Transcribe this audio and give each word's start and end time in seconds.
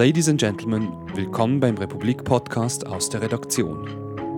Ladies 0.00 0.30
and 0.30 0.40
Gentlemen, 0.40 0.88
willkommen 1.14 1.60
beim 1.60 1.76
Republik 1.76 2.24
Podcast 2.24 2.86
aus 2.86 3.10
der 3.10 3.20
Redaktion. 3.20 3.86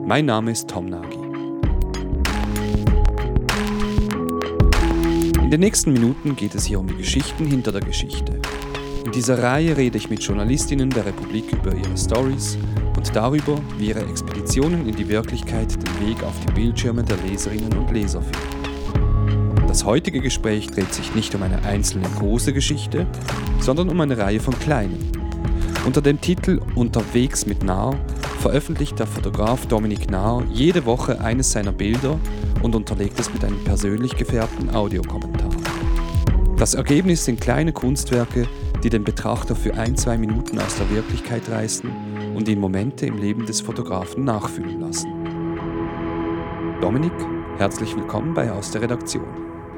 Mein 0.04 0.26
Name 0.26 0.50
ist 0.50 0.66
Tom 0.66 0.86
Nagy. 0.86 1.16
In 5.40 5.50
den 5.52 5.60
nächsten 5.60 5.92
Minuten 5.92 6.34
geht 6.34 6.56
es 6.56 6.64
hier 6.64 6.80
um 6.80 6.88
die 6.88 6.96
Geschichten 6.96 7.46
hinter 7.46 7.70
der 7.70 7.82
Geschichte. 7.82 8.40
In 9.04 9.12
dieser 9.12 9.40
Reihe 9.40 9.76
rede 9.76 9.98
ich 9.98 10.10
mit 10.10 10.20
Journalistinnen 10.24 10.90
der 10.90 11.06
Republik 11.06 11.52
über 11.52 11.72
ihre 11.72 11.96
Stories 11.96 12.58
und 12.96 13.14
darüber, 13.14 13.56
wie 13.78 13.90
ihre 13.90 14.04
Expeditionen 14.04 14.88
in 14.88 14.96
die 14.96 15.08
Wirklichkeit 15.08 15.76
den 15.76 16.08
Weg 16.08 16.24
auf 16.24 16.34
die 16.44 16.54
Bildschirme 16.54 17.04
der 17.04 17.18
Leserinnen 17.18 17.72
und 17.78 17.88
Leser 17.92 18.20
finden. 18.20 19.68
Das 19.68 19.84
heutige 19.84 20.20
Gespräch 20.20 20.66
dreht 20.66 20.92
sich 20.92 21.14
nicht 21.14 21.32
um 21.36 21.44
eine 21.44 21.62
einzelne 21.62 22.08
große 22.18 22.52
Geschichte, 22.52 23.06
sondern 23.60 23.90
um 23.90 24.00
eine 24.00 24.18
Reihe 24.18 24.40
von 24.40 24.58
kleinen. 24.58 25.21
Unter 25.84 26.00
dem 26.00 26.20
Titel 26.20 26.60
Unterwegs 26.76 27.44
mit 27.44 27.64
Nahr 27.64 27.98
veröffentlicht 28.38 29.00
der 29.00 29.06
Fotograf 29.08 29.66
Dominik 29.66 30.08
Nahr 30.08 30.44
jede 30.52 30.86
Woche 30.86 31.20
eines 31.20 31.50
seiner 31.50 31.72
Bilder 31.72 32.20
und 32.62 32.76
unterlegt 32.76 33.18
es 33.18 33.32
mit 33.32 33.44
einem 33.44 33.62
persönlich 33.64 34.16
gefärbten 34.16 34.70
Audiokommentar. 34.70 35.50
Das 36.56 36.74
Ergebnis 36.74 37.24
sind 37.24 37.40
kleine 37.40 37.72
Kunstwerke, 37.72 38.46
die 38.84 38.90
den 38.90 39.02
Betrachter 39.02 39.56
für 39.56 39.74
ein, 39.74 39.96
zwei 39.96 40.16
Minuten 40.16 40.60
aus 40.60 40.76
der 40.76 40.88
Wirklichkeit 40.90 41.50
reißen 41.50 41.90
und 42.36 42.48
ihn 42.48 42.60
Momente 42.60 43.06
im 43.06 43.18
Leben 43.18 43.44
des 43.44 43.60
Fotografen 43.60 44.24
nachfühlen 44.24 44.80
lassen. 44.80 45.10
Dominik, 46.80 47.12
herzlich 47.58 47.96
willkommen 47.96 48.34
bei 48.34 48.52
Aus 48.52 48.70
der 48.70 48.82
Redaktion. 48.82 49.26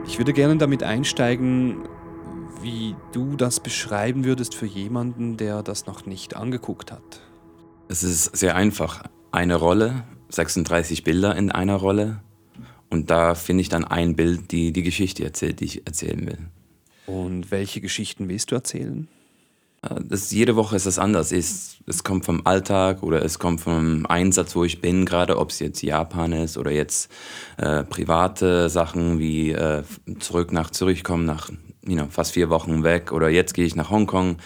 Ich 0.07 0.19
würde 0.19 0.35
gerne 0.35 0.59
damit 0.59 0.83
einsteigen, 0.83 1.79
wie 2.65 2.97
du 3.13 3.37
das 3.37 3.61
beschreiben 3.61 4.25
würdest 4.25 4.55
für 4.55 4.67
jemanden, 4.67 5.37
der 5.37 5.63
das 5.63 5.87
noch 5.87 6.07
nicht 6.07 6.35
angeguckt 6.35 6.91
hat. 6.91 7.21
Es 7.89 8.03
ist 8.03 8.37
sehr 8.37 8.57
einfach. 8.57 9.05
Eine 9.31 9.57
Rolle, 9.57 10.05
36 10.31 11.05
Bilder 11.05 11.37
in 11.37 11.53
einer 11.53 11.77
Rolle. 11.77 12.23
Und 12.89 13.11
da 13.11 13.35
finde 13.35 13.61
ich 13.61 13.69
dann 13.69 13.85
ein 13.85 14.17
Bild, 14.17 14.51
die 14.51 14.73
die 14.73 14.83
Geschichte 14.83 15.25
erzählt, 15.25 15.61
die 15.61 15.65
ich 15.65 15.87
erzählen 15.87 16.27
will. 16.27 16.39
Und 17.07 17.51
welche 17.51 17.81
Geschichten 17.81 18.29
willst 18.29 18.51
du 18.51 18.55
erzählen? 18.55 19.09
Äh, 19.83 20.01
das, 20.03 20.31
jede 20.31 20.57
Woche 20.57 20.77
ist 20.77 20.87
das 20.87 20.99
anders. 20.99 21.33
Es, 21.33 21.77
es 21.87 22.05
kommt 22.05 22.25
vom 22.25 22.47
Alltag 22.47 23.03
oder 23.03 23.23
es 23.23 23.39
kommt 23.39 23.61
vom 23.61 24.07
Einsatz, 24.07 24.57
wo 24.57 24.65
ich 24.65 24.81
bin, 24.81 25.05
gerade 25.05 25.39
ob 25.39 25.51
es 25.51 25.59
jetzt 25.59 25.83
Japan 25.83 26.33
ist 26.33 26.57
oder 26.57 26.71
jetzt 26.71 27.11
äh, 27.59 27.85
private 27.85 28.71
Sachen 28.71 29.19
wie 29.19 29.53
äh, 29.53 29.83
zurück 30.21 30.53
nach 30.53 30.71
Zürich 30.71 31.05
kommen, 31.05 31.27
nach 31.27 31.51
you 31.87 31.95
know, 31.95 32.07
fast 32.09 32.33
vier 32.33 32.51
Wochen 32.51 32.83
weg 32.83 33.13
oder 33.13 33.29
jetzt 33.29 33.55
gehe 33.55 33.65
ich 33.65 33.77
nach 33.77 33.91
Hongkong 33.91 34.37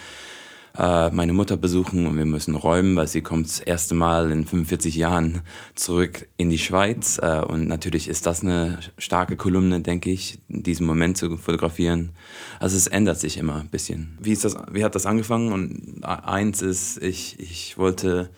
äh, 0.77 1.09
meine 1.11 1.33
Mutter 1.33 1.57
besuchen 1.57 2.05
und 2.05 2.17
wir 2.17 2.25
müssen 2.25 2.55
räumen, 2.55 2.95
weil 2.95 3.07
sie 3.07 3.21
kommt 3.21 3.47
das 3.47 3.59
erste 3.59 3.95
Mal 3.95 4.31
in 4.31 4.45
45 4.45 4.95
Jahren 4.95 5.41
zurück 5.75 6.27
in 6.37 6.49
die 6.49 6.57
Schweiz. 6.57 7.19
Äh, 7.21 7.41
und 7.41 7.67
natürlich 7.67 8.07
ist 8.07 8.25
das 8.25 8.43
eine 8.43 8.79
starke 8.97 9.35
Kolumne, 9.35 9.81
denke 9.81 10.11
ich, 10.11 10.39
diesen 10.47 10.85
Moment 10.85 11.17
zu 11.17 11.35
fotografieren. 11.37 12.11
Also 12.59 12.77
es 12.77 12.87
ändert 12.87 13.19
sich 13.19 13.37
immer 13.37 13.57
ein 13.57 13.69
bisschen. 13.69 14.17
Wie, 14.21 14.31
ist 14.31 14.45
das, 14.45 14.55
wie 14.71 14.83
hat 14.83 14.95
das 14.95 15.05
angefangen? 15.05 15.51
Und 15.51 16.03
eins 16.03 16.61
ist, 16.61 17.01
ich, 17.01 17.39
ich 17.39 17.77
wollte 17.77 18.29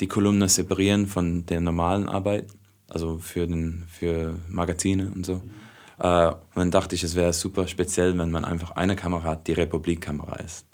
die 0.00 0.08
Kolumne 0.08 0.48
separieren 0.48 1.06
von 1.06 1.46
der 1.46 1.60
normalen 1.60 2.08
Arbeit, 2.08 2.46
also 2.88 3.18
für, 3.18 3.46
den, 3.46 3.84
für 3.88 4.34
Magazine 4.48 5.10
und 5.14 5.24
so. 5.24 5.40
Und 5.96 6.56
dann 6.56 6.70
dachte 6.70 6.94
ich, 6.94 7.04
es 7.04 7.14
wäre 7.14 7.32
super 7.32 7.68
speziell, 7.68 8.18
wenn 8.18 8.30
man 8.30 8.44
einfach 8.44 8.72
eine 8.72 8.96
Kamera 8.96 9.30
hat, 9.30 9.46
die 9.46 9.52
Republikkamera 9.52 10.36
ist 10.36 10.66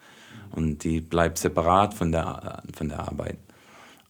und 0.50 0.84
die 0.84 1.00
bleibt 1.00 1.38
separat 1.38 1.94
von 1.94 2.12
der, 2.12 2.62
von 2.74 2.88
der 2.88 3.00
Arbeit. 3.00 3.38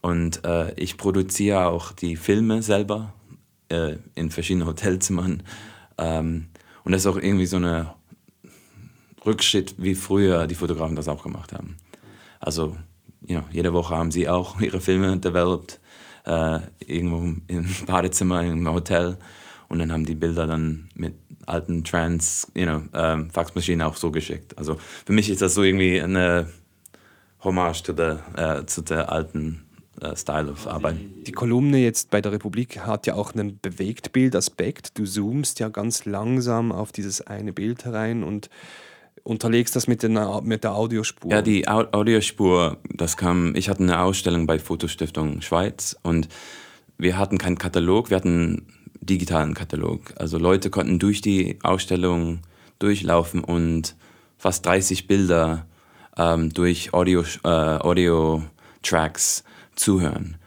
Und 0.01 0.43
äh, 0.45 0.73
ich 0.75 0.97
produziere 0.97 1.67
auch 1.67 1.91
die 1.91 2.15
Filme 2.15 2.63
selber 2.63 3.13
äh, 3.69 3.97
in 4.15 4.31
verschiedenen 4.31 4.67
Hotelzimmern. 4.67 5.43
Ähm, 5.97 6.47
und 6.83 6.91
das 6.91 7.01
ist 7.01 7.07
auch 7.07 7.17
irgendwie 7.17 7.45
so 7.45 7.57
ein 7.57 7.87
Rückschritt, 9.25 9.75
wie 9.77 9.93
früher 9.93 10.47
die 10.47 10.55
Fotografen 10.55 10.95
das 10.95 11.07
auch 11.07 11.21
gemacht 11.21 11.53
haben. 11.53 11.77
Also, 12.39 12.75
you 13.21 13.37
know, 13.37 13.43
jede 13.51 13.73
Woche 13.73 13.95
haben 13.95 14.09
sie 14.11 14.27
auch 14.27 14.59
ihre 14.61 14.81
Filme 14.81 15.17
developed, 15.17 15.79
äh, 16.25 16.59
irgendwo 16.79 17.17
im 17.47 17.75
Badezimmer, 17.85 18.43
im 18.43 18.67
Hotel. 18.67 19.17
Und 19.71 19.79
dann 19.79 19.93
haben 19.93 20.05
die 20.05 20.15
Bilder 20.15 20.47
dann 20.47 20.89
mit 20.95 21.13
alten 21.45 21.85
Trans, 21.85 22.51
you 22.53 22.65
know, 22.65 22.81
ähm, 22.93 23.29
Faxmaschinen 23.29 23.87
auch 23.87 23.95
so 23.95 24.11
geschickt. 24.11 24.57
Also 24.57 24.75
für 25.05 25.13
mich 25.13 25.29
ist 25.29 25.41
das 25.41 25.53
so 25.53 25.63
irgendwie 25.63 26.01
eine 26.01 26.49
Hommage 27.41 27.81
zu 27.81 27.93
der, 27.93 28.19
äh, 28.35 28.65
zu 28.65 28.81
der 28.81 29.09
alten 29.09 29.63
äh, 30.01 30.13
Style 30.17 30.51
of 30.51 30.67
Arbeit. 30.67 30.97
Die 31.25 31.31
Kolumne 31.31 31.77
jetzt 31.77 32.09
bei 32.09 32.19
der 32.19 32.33
Republik 32.33 32.79
hat 32.79 33.07
ja 33.07 33.13
auch 33.13 33.33
einen 33.33 33.59
Bewegtbildaspekt. 33.61 34.99
Du 34.99 35.05
zoomst 35.05 35.61
ja 35.61 35.69
ganz 35.69 36.03
langsam 36.03 36.73
auf 36.73 36.91
dieses 36.91 37.21
eine 37.25 37.53
Bild 37.53 37.85
herein 37.85 38.23
und 38.25 38.49
unterlegst 39.23 39.73
das 39.77 39.87
mit, 39.87 40.03
den, 40.03 40.19
mit 40.43 40.65
der 40.65 40.75
Audiospur. 40.75 41.31
Ja, 41.31 41.41
die 41.41 41.69
Audiospur, 41.69 42.75
das 42.89 43.15
kam, 43.15 43.55
ich 43.55 43.69
hatte 43.69 43.83
eine 43.83 44.01
Ausstellung 44.01 44.47
bei 44.47 44.59
Fotostiftung 44.59 45.41
Schweiz 45.41 45.95
und 46.03 46.27
wir 46.97 47.17
hatten 47.17 47.37
keinen 47.37 47.57
Katalog, 47.57 48.09
wir 48.09 48.17
hatten 48.17 48.67
digitalen 48.99 49.53
Katalog. 49.53 50.13
Also 50.17 50.37
Leute 50.37 50.69
konnten 50.69 50.99
durch 50.99 51.21
die 51.21 51.59
Ausstellung 51.63 52.39
durchlaufen 52.79 53.43
und 53.43 53.95
fast 54.37 54.65
30 54.65 55.07
Bilder 55.07 55.65
ähm, 56.17 56.53
durch 56.53 56.93
Audio, 56.93 57.23
äh, 57.43 57.47
Audio 57.47 58.43
zuhören. 59.75 60.37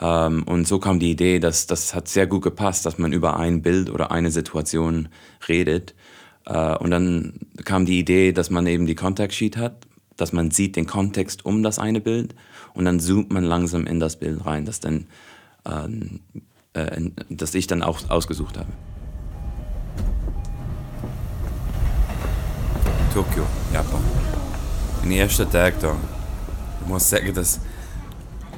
Ähm, 0.00 0.44
und 0.44 0.66
so 0.66 0.78
kam 0.78 0.98
die 0.98 1.10
Idee, 1.10 1.38
dass 1.38 1.66
das 1.66 1.94
hat 1.94 2.08
sehr 2.08 2.26
gut 2.26 2.42
gepasst, 2.42 2.86
dass 2.86 2.98
man 2.98 3.12
über 3.12 3.38
ein 3.38 3.62
Bild 3.62 3.90
oder 3.90 4.10
eine 4.10 4.30
Situation 4.30 5.08
redet. 5.48 5.94
Äh, 6.46 6.76
und 6.76 6.90
dann 6.90 7.34
kam 7.64 7.86
die 7.86 7.98
Idee, 7.98 8.32
dass 8.32 8.50
man 8.50 8.66
eben 8.66 8.86
die 8.86 8.94
Contact 8.94 9.34
Sheet 9.34 9.56
hat, 9.56 9.86
dass 10.16 10.32
man 10.32 10.50
sieht 10.50 10.76
den 10.76 10.86
Kontext 10.86 11.44
um 11.44 11.62
das 11.62 11.78
eine 11.78 12.00
Bild 12.00 12.34
und 12.74 12.84
dann 12.84 13.00
zoomt 13.00 13.32
man 13.32 13.44
langsam 13.44 13.86
in 13.86 14.00
das 14.00 14.16
Bild 14.16 14.44
rein, 14.46 14.64
das 14.64 14.80
dann 14.80 15.06
ähm, 15.66 16.20
äh, 16.74 17.10
das 17.28 17.54
ich 17.54 17.66
dann 17.66 17.82
auch 17.82 18.08
ausgesucht 18.08 18.56
habe. 18.56 18.68
Tokio, 23.12 23.44
Japan. 23.72 24.02
In 25.02 25.10
den 25.10 25.18
ersten 25.18 25.50
Tagen 25.50 25.76
da. 25.80 25.96
Ich 26.80 26.86
muss 26.86 27.10
sagen, 27.10 27.34
dass 27.34 27.60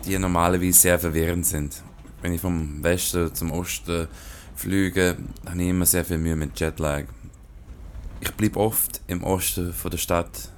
die 0.05 0.19
normalerweise 0.19 0.79
sehr 0.79 0.99
verwirrend 0.99 1.47
sind. 1.47 1.83
Wenn 2.21 2.35
ich 2.35 2.41
vom 2.41 2.83
Westen 2.83 3.35
zum 3.35 3.51
Osten 3.51 4.09
fliege, 4.55 5.17
habe 5.47 5.63
ich 5.63 5.69
immer 5.69 5.87
sehr 5.87 6.05
viel 6.05 6.19
Mühe 6.19 6.37
mit 6.37 6.59
Jetlag. 6.61 7.05
Ich 8.21 8.31
bleibe 8.33 8.61
oft 8.61 9.01
im 9.07 9.25
Osten 9.25 9.73
von 9.73 9.91
der 9.91 9.99
Stadt. 9.99 10.51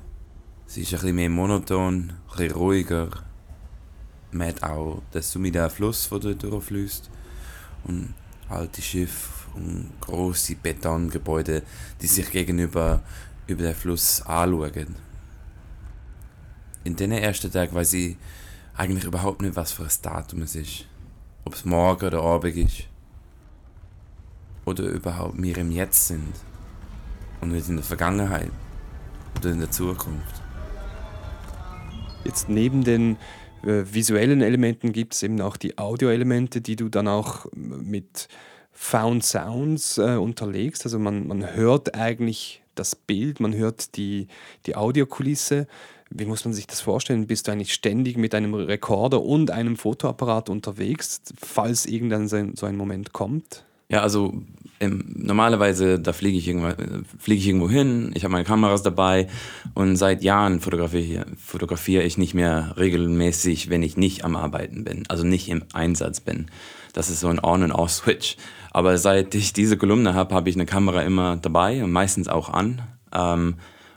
Sie 0.66 0.82
ist 0.82 0.92
ein 0.92 1.00
bisschen 1.00 1.16
mehr 1.16 1.31
monoton, 1.31 1.94
ein 1.94 2.36
bisschen 2.36 2.53
ruhiger. 2.53 3.10
Man 4.32 4.48
hat 4.48 4.62
auch 4.62 5.03
den 5.15 5.22
Sumida-Fluss, 5.22 6.09
der 6.10 6.19
dort 6.19 6.42
durchfließt 6.42 7.10
und 7.84 8.15
alte 8.49 8.83
Schiffe 8.83 9.49
und 9.55 9.93
große 10.00 10.56
Betongebäude, 10.56 11.62
die 12.00 12.06
sich 12.06 12.31
gegenüber 12.31 13.03
über 13.47 13.62
den 13.62 13.75
Fluss 13.75 14.22
anschauen. 14.22 14.97
In 16.84 16.97
diesen 16.97 17.12
ersten 17.12 17.50
Tagen 17.50 17.75
weiß 17.75 17.93
ich 17.95 18.17
eigentlich 18.77 19.05
überhaupt 19.05 19.41
nicht, 19.41 19.56
was 19.56 19.72
für 19.72 19.84
ein 19.84 19.91
Datum 20.03 20.43
es 20.43 20.55
ist. 20.55 20.87
Ob 21.45 21.55
es 21.55 21.65
morgen 21.65 22.06
oder 22.06 22.22
Abend 22.22 22.56
ist. 22.56 22.84
Oder 24.65 24.84
überhaupt 24.84 25.41
wir 25.41 25.56
im 25.59 25.71
Jetzt 25.71 26.09
sind. 26.09 26.34
Und 27.41 27.53
nicht 27.53 27.69
in 27.69 27.77
der 27.77 27.84
Vergangenheit. 27.84 28.51
Oder 29.39 29.53
in 29.53 29.60
der 29.60 29.71
Zukunft. 29.71 30.42
Jetzt 32.25 32.48
neben 32.48 32.84
den 32.84 33.16
visuellen 33.66 34.43
Elementen 34.43 34.93
gibt 34.93 35.15
es 35.15 35.22
eben 35.22 35.41
auch 35.41 35.57
die 35.57 35.78
Audioelemente, 35.78 36.61
die 36.61 36.77
du 36.77 36.89
dann 36.89 37.09
auch 37.09 37.47
mit 37.55 38.28
Found 38.72 39.25
Sounds 39.25 39.99
äh, 39.99 40.16
unterlegst. 40.16 40.84
Also 40.84 40.99
man, 40.99 41.27
man 41.27 41.55
hört 41.55 41.95
eigentlich 41.95 42.63
das 42.75 42.97
Bild, 42.97 43.41
man 43.41 43.55
hört 43.55 43.97
die, 43.97 44.27
die 44.66 44.77
Audiokulisse. 44.77 45.66
Wie 46.11 46.27
muss 46.27 46.45
man 46.45 46.53
sich 46.53 46.66
das 46.66 46.81
vorstellen? 46.81 47.27
Bist 47.27 47.49
du 47.49 47.53
eigentlich 47.53 47.72
ständig 47.72 48.16
mit 48.16 48.34
einem 48.34 48.55
Rekorder 48.55 49.22
und 49.22 49.51
einem 49.51 49.77
Fotoapparat 49.77 50.49
unterwegs, 50.49 51.22
falls 51.41 51.87
irgendwann 51.87 52.28
so 52.28 52.66
ein 52.66 52.77
Moment 52.77 53.13
kommt? 53.13 53.65
Ja, 53.94 54.02
also 54.02 54.34
normalerweise, 54.80 56.00
da 56.00 56.12
fliege 56.12 56.36
ich, 56.36 56.48
irgendwo, 56.48 56.72
ich 57.26 57.46
irgendwo 57.46 57.70
hin, 57.70 58.10
ich 58.14 58.24
habe 58.24 58.32
meine 58.32 58.42
Kameras 58.42 58.82
dabei 58.82 59.28
und 59.74 59.94
seit 59.94 60.24
Jahren 60.24 60.58
fotografiere, 60.58 61.26
fotografiere 61.38 62.02
ich 62.02 62.18
nicht 62.18 62.34
mehr 62.34 62.74
regelmäßig, 62.76 63.70
wenn 63.70 63.84
ich 63.84 63.96
nicht 63.96 64.24
am 64.24 64.34
Arbeiten 64.34 64.82
bin, 64.82 65.04
also 65.08 65.24
nicht 65.24 65.48
im 65.48 65.62
Einsatz 65.74 66.18
bin. 66.18 66.46
Das 66.92 67.08
ist 67.08 67.20
so 67.20 67.28
ein 67.28 67.38
On- 67.38 67.62
und 67.62 67.70
Off-Switch. 67.70 68.36
Aber 68.72 68.98
seit 68.98 69.32
ich 69.36 69.52
diese 69.52 69.76
Kolumne 69.76 70.14
habe, 70.14 70.34
habe 70.34 70.50
ich 70.50 70.56
eine 70.56 70.66
Kamera 70.66 71.02
immer 71.02 71.36
dabei 71.36 71.84
und 71.84 71.92
meistens 71.92 72.26
auch 72.26 72.48
an 72.48 72.82
ähm, 73.14 73.54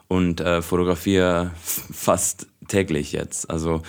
und 0.08 0.42
äh, 0.42 0.62
fotografiere 0.62 1.50
fast 1.56 2.46
täglich 2.68 3.14
jetzt. 3.14 3.50
Also, 3.50 3.82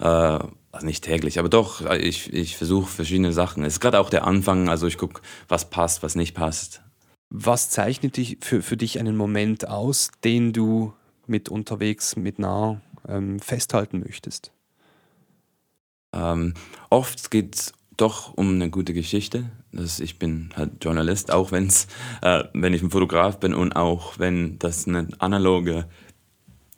äh, 0.00 0.40
also 0.72 0.86
nicht 0.86 1.04
täglich, 1.04 1.38
aber 1.38 1.50
doch, 1.50 1.88
ich, 1.92 2.32
ich 2.32 2.56
versuche 2.56 2.90
verschiedene 2.90 3.32
Sachen. 3.32 3.62
Es 3.62 3.74
ist 3.74 3.80
gerade 3.80 4.00
auch 4.00 4.08
der 4.08 4.26
Anfang, 4.26 4.70
also 4.70 4.86
ich 4.86 4.96
gucke, 4.96 5.20
was 5.46 5.68
passt, 5.68 6.02
was 6.02 6.14
nicht 6.14 6.34
passt. 6.34 6.82
Was 7.28 7.70
zeichnet 7.70 8.16
dich 8.16 8.38
für, 8.40 8.62
für 8.62 8.76
dich 8.76 8.98
einen 8.98 9.16
Moment 9.16 9.68
aus, 9.68 10.10
den 10.24 10.52
du 10.52 10.94
mit 11.26 11.50
unterwegs, 11.50 12.16
mit 12.16 12.38
nah 12.38 12.80
ähm, 13.06 13.38
festhalten 13.38 14.00
möchtest? 14.00 14.50
Ähm, 16.14 16.54
oft 16.90 17.30
geht 17.30 17.54
es 17.54 17.72
doch 17.96 18.34
um 18.34 18.54
eine 18.54 18.70
gute 18.70 18.94
Geschichte. 18.94 19.50
Das, 19.72 20.00
ich 20.00 20.18
bin 20.18 20.50
halt 20.56 20.82
Journalist, 20.82 21.30
auch 21.30 21.52
wenn's, 21.52 21.86
äh, 22.22 22.44
wenn 22.54 22.74
ich 22.74 22.82
ein 22.82 22.90
Fotograf 22.90 23.38
bin 23.38 23.54
und 23.54 23.72
auch 23.72 24.18
wenn 24.18 24.58
das 24.58 24.86
eine 24.86 25.08
analoge, 25.18 25.86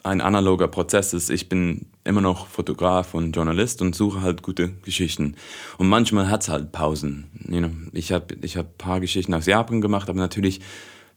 ein 0.02 0.20
analoger 0.20 0.68
Prozess 0.68 1.12
ist. 1.12 1.30
Ich 1.30 1.48
bin 1.48 1.86
immer 2.04 2.20
noch 2.20 2.46
Fotograf 2.46 3.14
und 3.14 3.34
Journalist 3.34 3.82
und 3.82 3.94
suche 3.94 4.20
halt 4.20 4.42
gute 4.42 4.68
Geschichten. 4.84 5.36
Und 5.78 5.88
manchmal 5.88 6.28
hat 6.28 6.42
es 6.42 6.48
halt 6.48 6.70
Pausen. 6.70 7.30
You 7.48 7.58
know, 7.58 7.70
ich 7.92 8.12
habe 8.12 8.36
ich 8.42 8.56
hab 8.56 8.78
paar 8.78 9.00
Geschichten 9.00 9.34
aus 9.34 9.46
Japan 9.46 9.80
gemacht, 9.80 10.08
aber 10.08 10.18
natürlich 10.18 10.60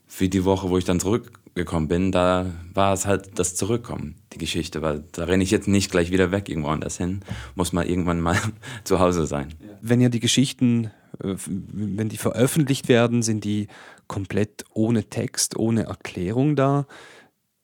für 0.06 0.28
die 0.28 0.44
Woche, 0.44 0.70
wo 0.70 0.78
ich 0.78 0.84
dann 0.84 1.00
zurückgekommen 1.00 1.86
bin, 1.86 2.10
da 2.10 2.46
war 2.72 2.94
es 2.94 3.06
halt 3.06 3.38
das 3.38 3.54
Zurückkommen, 3.54 4.16
die 4.32 4.38
Geschichte, 4.38 4.80
weil 4.80 5.04
da 5.12 5.24
renne 5.24 5.44
ich 5.44 5.50
jetzt 5.50 5.68
nicht 5.68 5.90
gleich 5.90 6.10
wieder 6.10 6.32
weg 6.32 6.48
irgendwo 6.48 6.70
anders 6.70 6.96
hin, 6.96 7.20
muss 7.54 7.74
mal 7.74 7.86
irgendwann 7.86 8.20
mal 8.20 8.38
zu 8.84 8.98
Hause 8.98 9.26
sein. 9.26 9.54
Wenn 9.82 10.00
ja 10.00 10.08
die 10.08 10.20
Geschichten, 10.20 10.90
äh, 11.22 11.34
wenn 11.46 12.08
die 12.08 12.16
veröffentlicht 12.16 12.88
werden, 12.88 13.22
sind 13.22 13.44
die 13.44 13.68
komplett 14.06 14.64
ohne 14.72 15.04
Text, 15.04 15.56
ohne 15.56 15.84
Erklärung 15.84 16.56
da. 16.56 16.86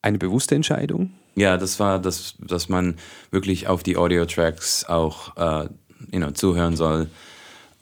Eine 0.03 0.19
bewusste 0.19 0.55
Entscheidung? 0.55 1.13
Ja, 1.37 1.57
das 1.57 1.81
war, 1.81 1.99
das, 1.99 2.35
dass 2.39 2.69
man 2.69 2.97
wirklich 3.31 3.67
auf 3.67 3.83
die 3.83 3.97
Audio-Tracks 3.97 4.85
auch 4.85 5.37
äh, 5.37 5.69
you 6.13 6.19
know, 6.19 6.31
zuhören 6.31 6.77
soll 6.77 7.09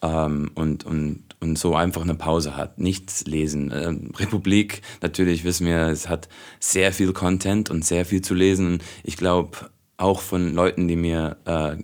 ähm, 0.02 0.50
und, 0.54 0.84
und 0.84 1.24
und 1.42 1.58
so 1.58 1.74
einfach 1.74 2.02
eine 2.02 2.14
Pause 2.14 2.56
hat, 2.56 2.78
nichts 2.78 3.26
lesen. 3.26 3.72
Ähm, 3.74 4.12
Republik, 4.16 4.80
natürlich 5.02 5.44
wissen 5.44 5.66
wir, 5.66 5.88
es 5.88 6.08
hat 6.08 6.28
sehr 6.60 6.92
viel 6.92 7.12
Content 7.12 7.68
und 7.68 7.84
sehr 7.84 8.06
viel 8.06 8.22
zu 8.22 8.34
lesen. 8.34 8.80
Ich 9.02 9.16
glaube, 9.16 9.70
auch 9.96 10.20
von 10.20 10.54
Leuten, 10.54 10.88
die 10.88 10.96
mir 10.96 11.36
äh, 11.44 11.76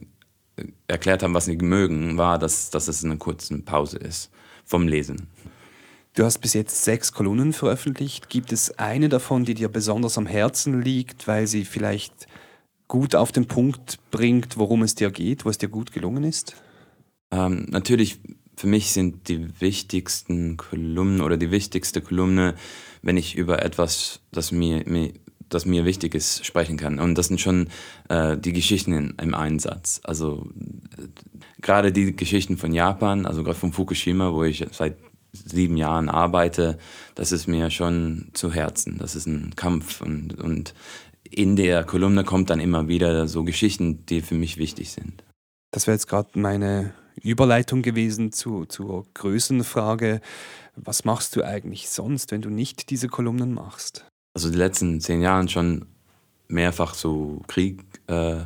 erklärt 0.86 1.22
haben, 1.22 1.34
was 1.34 1.46
sie 1.46 1.56
mögen, 1.56 2.16
war, 2.16 2.38
dass, 2.38 2.70
dass 2.70 2.88
es 2.88 3.04
eine 3.04 3.16
kurze 3.16 3.58
Pause 3.58 3.98
ist 3.98 4.30
vom 4.64 4.86
Lesen. 4.86 5.28
Du 6.14 6.24
hast 6.24 6.38
bis 6.38 6.54
jetzt 6.54 6.84
sechs 6.84 7.12
Kolumnen 7.12 7.52
veröffentlicht. 7.52 8.28
Gibt 8.28 8.52
es 8.52 8.78
eine 8.78 9.08
davon, 9.08 9.44
die 9.44 9.54
dir 9.54 9.68
besonders 9.68 10.18
am 10.18 10.26
Herzen 10.26 10.82
liegt, 10.82 11.28
weil 11.28 11.46
sie 11.46 11.64
vielleicht 11.64 12.26
gut 12.88 13.14
auf 13.14 13.30
den 13.32 13.46
Punkt 13.46 13.98
bringt, 14.10 14.56
worum 14.56 14.82
es 14.82 14.94
dir 14.94 15.10
geht, 15.10 15.44
wo 15.44 15.50
es 15.50 15.58
dir 15.58 15.68
gut 15.68 15.92
gelungen 15.92 16.24
ist? 16.24 16.56
Ähm, 17.30 17.66
natürlich 17.68 18.18
für 18.56 18.66
mich 18.66 18.90
sind 18.90 19.28
die 19.28 19.60
wichtigsten 19.60 20.56
Kolumnen 20.56 21.20
oder 21.20 21.36
die 21.36 21.50
wichtigste 21.50 22.00
Kolumne, 22.00 22.54
wenn 23.02 23.16
ich 23.16 23.36
über 23.36 23.62
etwas, 23.62 24.20
das 24.32 24.50
mir, 24.50 24.82
mir 24.86 25.12
das 25.48 25.64
mir 25.64 25.84
wichtig 25.84 26.14
ist, 26.14 26.44
sprechen 26.44 26.76
kann. 26.76 26.98
Und 26.98 27.16
das 27.16 27.28
sind 27.28 27.40
schon 27.40 27.68
äh, 28.08 28.36
die 28.36 28.52
Geschichten 28.52 28.92
in, 28.92 29.14
im 29.20 29.34
Einsatz. 29.34 30.00
Also 30.04 30.48
äh, 30.98 31.08
gerade 31.60 31.92
die 31.92 32.14
Geschichten 32.14 32.58
von 32.58 32.72
Japan, 32.72 33.26
also 33.26 33.42
gerade 33.44 33.58
von 33.58 33.72
Fukushima, 33.72 34.32
wo 34.32 34.44
ich 34.44 34.66
seit 34.72 34.96
sieben 35.32 35.76
Jahren 35.76 36.08
arbeite, 36.08 36.78
das 37.14 37.32
ist 37.32 37.46
mir 37.46 37.70
schon 37.70 38.28
zu 38.32 38.52
Herzen. 38.52 38.98
Das 38.98 39.14
ist 39.14 39.26
ein 39.26 39.54
Kampf. 39.56 40.00
Und, 40.00 40.38
und 40.38 40.74
in 41.22 41.56
der 41.56 41.84
Kolumne 41.84 42.24
kommt 42.24 42.50
dann 42.50 42.60
immer 42.60 42.88
wieder 42.88 43.28
so 43.28 43.44
Geschichten, 43.44 44.04
die 44.06 44.22
für 44.22 44.34
mich 44.34 44.56
wichtig 44.56 44.90
sind. 44.90 45.22
Das 45.70 45.86
wäre 45.86 45.94
jetzt 45.94 46.08
gerade 46.08 46.38
meine 46.38 46.94
Überleitung 47.22 47.82
gewesen 47.82 48.32
zu, 48.32 48.64
zur 48.64 49.06
Größenfrage. 49.14 50.20
Was 50.76 51.04
machst 51.04 51.36
du 51.36 51.42
eigentlich 51.44 51.88
sonst, 51.88 52.30
wenn 52.30 52.42
du 52.42 52.50
nicht 52.50 52.90
diese 52.90 53.08
Kolumnen 53.08 53.52
machst? 53.52 54.06
Also 54.34 54.50
die 54.50 54.56
letzten 54.56 55.00
zehn 55.00 55.20
Jahre 55.20 55.48
schon 55.48 55.86
mehrfach 56.46 56.94
so 56.94 57.42
Kriegbilder, 57.48 58.40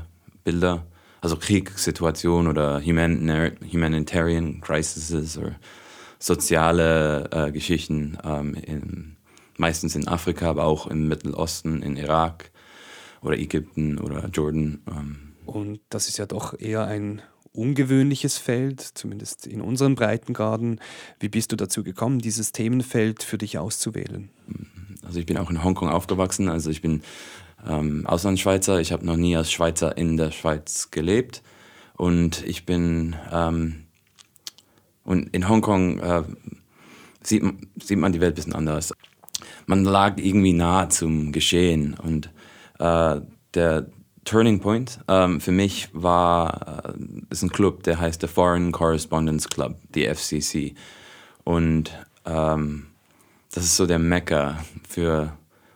äh, 0.44 0.78
also 1.20 1.37
Kriegssituationen 1.37 2.50
oder 2.50 2.81
Humanitarian 2.82 4.61
Crises 4.61 5.38
oder 5.38 5.55
soziale 6.22 7.28
äh, 7.32 7.52
Geschichten, 7.52 8.16
ähm, 8.22 8.54
in, 8.54 9.16
meistens 9.56 9.96
in 9.96 10.06
Afrika, 10.06 10.48
aber 10.48 10.64
auch 10.64 10.86
im 10.86 11.08
Mittelosten, 11.08 11.82
in 11.82 11.96
Irak 11.96 12.52
oder 13.22 13.36
Ägypten 13.36 13.98
oder 13.98 14.28
Jordan. 14.28 14.82
Ähm. 14.86 15.16
Und 15.46 15.80
das 15.88 16.08
ist 16.08 16.19
ja 16.19 16.26
doch 16.26 16.58
eher 16.58 16.86
ein 16.86 17.22
ungewöhnliches 17.52 18.38
Feld, 18.38 18.80
zumindest 18.80 19.46
in 19.46 19.60
unserem 19.60 19.96
Breitengraden. 19.96 20.80
Wie 21.19 21.28
bist 21.28 21.50
du 21.52 21.56
dazu 21.56 21.82
gekommen, 21.82 22.20
dieses 22.20 22.52
Themenfeld 22.52 23.25
für 23.25 23.36
dich 23.36 23.58
auszuwählen? 23.58 24.30
Also 25.04 25.18
ich 25.18 25.26
bin 25.26 25.36
auch 25.36 25.50
in 25.50 25.62
Hongkong 25.62 25.88
aufgewachsen, 25.88 26.48
also 26.48 26.70
ich 26.70 26.80
bin 26.80 27.02
ähm, 27.66 28.06
Auslandsschweizer. 28.06 28.80
Ich 28.80 28.92
habe 28.92 29.04
noch 29.04 29.16
nie 29.16 29.36
als 29.36 29.50
Schweizer 29.50 29.96
in 29.98 30.16
der 30.16 30.30
Schweiz 30.30 30.90
gelebt 30.92 31.42
und 31.96 32.44
ich 32.46 32.64
bin 32.64 33.16
ähm, 33.30 33.86
und 35.04 35.34
in 35.34 35.49
Hongkong 35.49 35.99
äh, 36.00 36.22
sieht, 37.22 37.43
sieht 37.82 37.99
man 37.99 38.12
die 38.12 38.20
Welt 38.20 38.32
ein 38.32 38.37
bisschen 38.37 38.54
anders. 38.54 38.93
Man 39.66 39.84
lag 39.84 40.19
irgendwie 40.19 40.52
nah 40.52 40.88
zum 40.88 41.32
Geschehen 41.32 41.94
und 41.94 42.31
äh, 42.78 43.20
der 43.54 43.87
Turning 44.25 44.60
Point 44.60 45.00
ähm, 45.08 45.40
für 45.40 45.50
mich 45.50 45.88
war, 45.93 46.84
äh, 46.87 46.93
ist 47.31 47.43
ein 47.43 47.50
Club, 47.50 47.82
der 47.82 47.99
heißt 47.99 48.22
der 48.22 48.28
Foreign 48.28 48.70
Correspondence 48.70 49.49
Club, 49.49 49.76
die 49.94 50.06
FCC. 50.06 50.75
Und 51.44 51.90
ähm, 52.25 52.87
das 53.52 53.64
ist 53.64 53.76
so 53.76 53.87
der 53.87 53.99
Mekka 53.99 54.64
für 54.88 55.32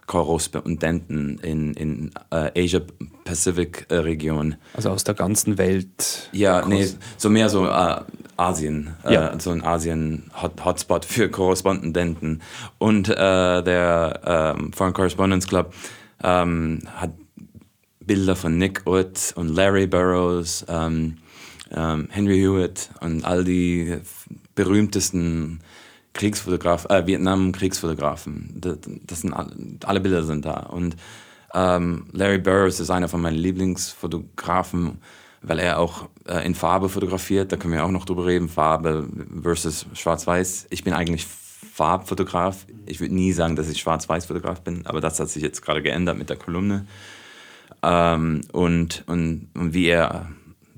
Korrespondenten 0.06 1.38
in, 1.40 1.74
in 1.74 2.12
uh, 2.32 2.48
Asia-Pacific-Region. 2.56 4.54
Also 4.74 4.90
aus 4.90 5.02
der 5.02 5.14
ganzen 5.14 5.58
Welt. 5.58 6.28
Ja, 6.32 6.64
nee, 6.66 6.88
so 7.16 7.28
mehr 7.28 7.48
so 7.48 7.64
uh, 7.64 8.02
Asien, 8.36 8.94
ja. 9.08 9.34
uh, 9.34 9.38
so 9.38 9.50
ein 9.50 9.64
Asien-Hotspot 9.64 11.04
für 11.04 11.28
Korrespondenten. 11.30 12.42
Und 12.78 13.08
der 13.08 14.20
ähm, 14.24 14.72
Foreign 14.72 14.92
Correspondence 14.92 15.46
Club 15.46 15.72
ähm, 16.22 16.80
hat 16.94 17.12
Bilder 18.06 18.36
von 18.36 18.56
Nick 18.56 18.86
Ut 18.86 19.32
und 19.34 19.48
Larry 19.48 19.86
Burroughs, 19.86 20.64
ähm, 20.68 21.18
ähm, 21.72 22.08
Henry 22.10 22.38
Hewitt 22.38 22.90
und 23.00 23.24
all 23.24 23.44
die 23.44 23.98
berühmtesten 24.54 25.60
Kriegsfotografen, 26.12 26.90
äh, 26.90 27.06
Vietnam-Kriegsfotografen. 27.06 28.54
Das, 28.60 28.78
das, 29.04 29.20
sind 29.22 29.34
alle 29.84 30.00
Bilder 30.00 30.22
sind 30.22 30.44
da. 30.44 30.60
Und 30.60 30.96
ähm, 31.52 32.06
Larry 32.12 32.38
Burroughs 32.38 32.80
ist 32.80 32.90
einer 32.90 33.08
von 33.08 33.20
meinen 33.20 33.36
Lieblingsfotografen, 33.36 34.98
weil 35.46 35.60
er 35.60 35.78
auch 35.78 36.08
äh, 36.26 36.44
in 36.44 36.54
Farbe 36.54 36.88
fotografiert. 36.88 37.52
Da 37.52 37.56
können 37.56 37.72
wir 37.72 37.84
auch 37.84 37.90
noch 37.90 38.04
drüber 38.04 38.26
reden, 38.26 38.48
Farbe 38.48 39.08
versus 39.42 39.86
Schwarz-Weiß. 39.94 40.66
Ich 40.70 40.84
bin 40.84 40.92
eigentlich 40.92 41.26
Farbfotograf. 41.72 42.66
Ich 42.84 43.00
würde 43.00 43.14
nie 43.14 43.32
sagen, 43.32 43.54
dass 43.54 43.70
ich 43.70 43.78
Schwarz-Weiß-Fotograf 43.78 44.62
bin, 44.62 44.86
aber 44.86 45.00
das 45.00 45.20
hat 45.20 45.28
sich 45.30 45.42
jetzt 45.42 45.62
gerade 45.62 45.82
geändert 45.82 46.18
mit 46.18 46.30
der 46.30 46.36
Kolumne. 46.36 46.86
Ähm, 47.82 48.40
und, 48.52 49.04
und, 49.06 49.48
und 49.54 49.72
wie 49.72 49.86
er 49.86 50.28